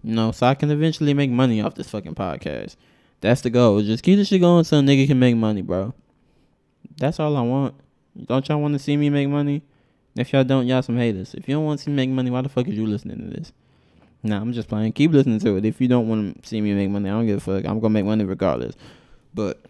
you 0.02 0.14
know, 0.14 0.32
so 0.32 0.46
I 0.46 0.54
can 0.54 0.70
eventually 0.70 1.14
make 1.14 1.30
money 1.30 1.60
off 1.60 1.74
this 1.74 1.90
fucking 1.90 2.14
podcast. 2.14 2.76
That's 3.20 3.42
the 3.42 3.50
goal. 3.50 3.82
Just 3.82 4.02
keep 4.02 4.16
the 4.16 4.24
shit 4.24 4.40
going 4.40 4.64
so 4.64 4.78
a 4.78 4.80
nigga 4.80 5.06
can 5.06 5.18
make 5.18 5.36
money, 5.36 5.62
bro. 5.62 5.94
That's 6.96 7.20
all 7.20 7.36
I 7.36 7.42
want. 7.42 7.74
Don't 8.26 8.48
y'all 8.48 8.60
want 8.60 8.74
to 8.74 8.78
see 8.78 8.96
me 8.96 9.10
make 9.10 9.28
money? 9.28 9.62
If 10.16 10.32
y'all 10.32 10.44
don't, 10.44 10.66
y'all 10.66 10.82
some 10.82 10.96
haters. 10.96 11.34
If 11.34 11.48
you 11.48 11.54
don't 11.54 11.64
want 11.64 11.78
to 11.78 11.84
see 11.84 11.90
me 11.90 11.96
make 11.96 12.10
money, 12.10 12.30
why 12.30 12.40
the 12.40 12.48
fuck 12.48 12.66
is 12.66 12.74
you 12.74 12.86
listening 12.86 13.18
to 13.18 13.36
this? 13.36 13.52
Nah, 14.22 14.40
I'm 14.40 14.52
just 14.52 14.68
playing. 14.68 14.92
Keep 14.92 15.12
listening 15.12 15.38
to 15.40 15.56
it. 15.56 15.64
If 15.64 15.80
you 15.80 15.88
don't 15.88 16.08
want 16.08 16.42
to 16.42 16.48
see 16.48 16.60
me 16.60 16.74
make 16.74 16.90
money, 16.90 17.08
I 17.08 17.12
don't 17.12 17.26
give 17.26 17.38
a 17.38 17.40
fuck. 17.40 17.64
I'm 17.64 17.80
gonna 17.80 17.90
make 17.90 18.04
money 18.04 18.24
regardless. 18.24 18.74
But 19.32 19.60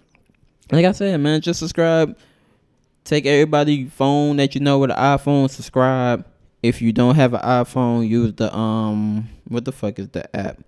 like 0.72 0.84
I 0.84 0.92
said, 0.92 1.20
man, 1.20 1.40
just 1.40 1.60
subscribe. 1.60 2.16
Take 3.04 3.26
everybody 3.26 3.86
phone 3.86 4.36
that 4.36 4.54
you 4.54 4.60
know 4.60 4.78
with 4.78 4.90
an 4.90 4.96
iPhone. 4.96 5.50
Subscribe. 5.50 6.24
If 6.62 6.82
you 6.82 6.92
don't 6.92 7.14
have 7.14 7.34
an 7.34 7.40
iPhone, 7.40 8.08
use 8.08 8.34
the 8.34 8.54
um 8.54 9.28
what 9.48 9.64
the 9.64 9.72
fuck 9.72 9.98
is 9.98 10.08
the 10.08 10.34
app 10.36 10.58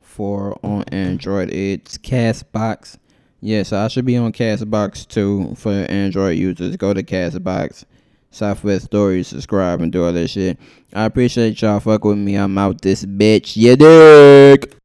for 0.00 0.58
on 0.62 0.82
Android? 0.92 1.50
It's 1.50 1.96
Castbox. 1.98 2.98
Yeah, 3.40 3.62
so 3.62 3.78
I 3.78 3.88
should 3.88 4.04
be 4.04 4.16
on 4.16 4.32
Castbox 4.32 5.08
too 5.08 5.54
for 5.54 5.70
Android 5.70 6.36
users. 6.36 6.76
Go 6.76 6.92
to 6.92 7.02
Castbox 7.02 7.84
Southwest 8.30 8.86
Stories, 8.86 9.28
subscribe 9.28 9.80
and 9.80 9.90
do 9.90 10.04
all 10.04 10.12
that 10.12 10.28
shit. 10.28 10.58
I 10.92 11.04
appreciate 11.04 11.60
y'all 11.62 11.80
fuck 11.80 12.04
with 12.04 12.18
me. 12.18 12.36
I'm 12.36 12.58
out 12.58 12.82
this 12.82 13.04
bitch. 13.04 13.54
Yeah, 13.56 13.76
dick. 13.76 14.77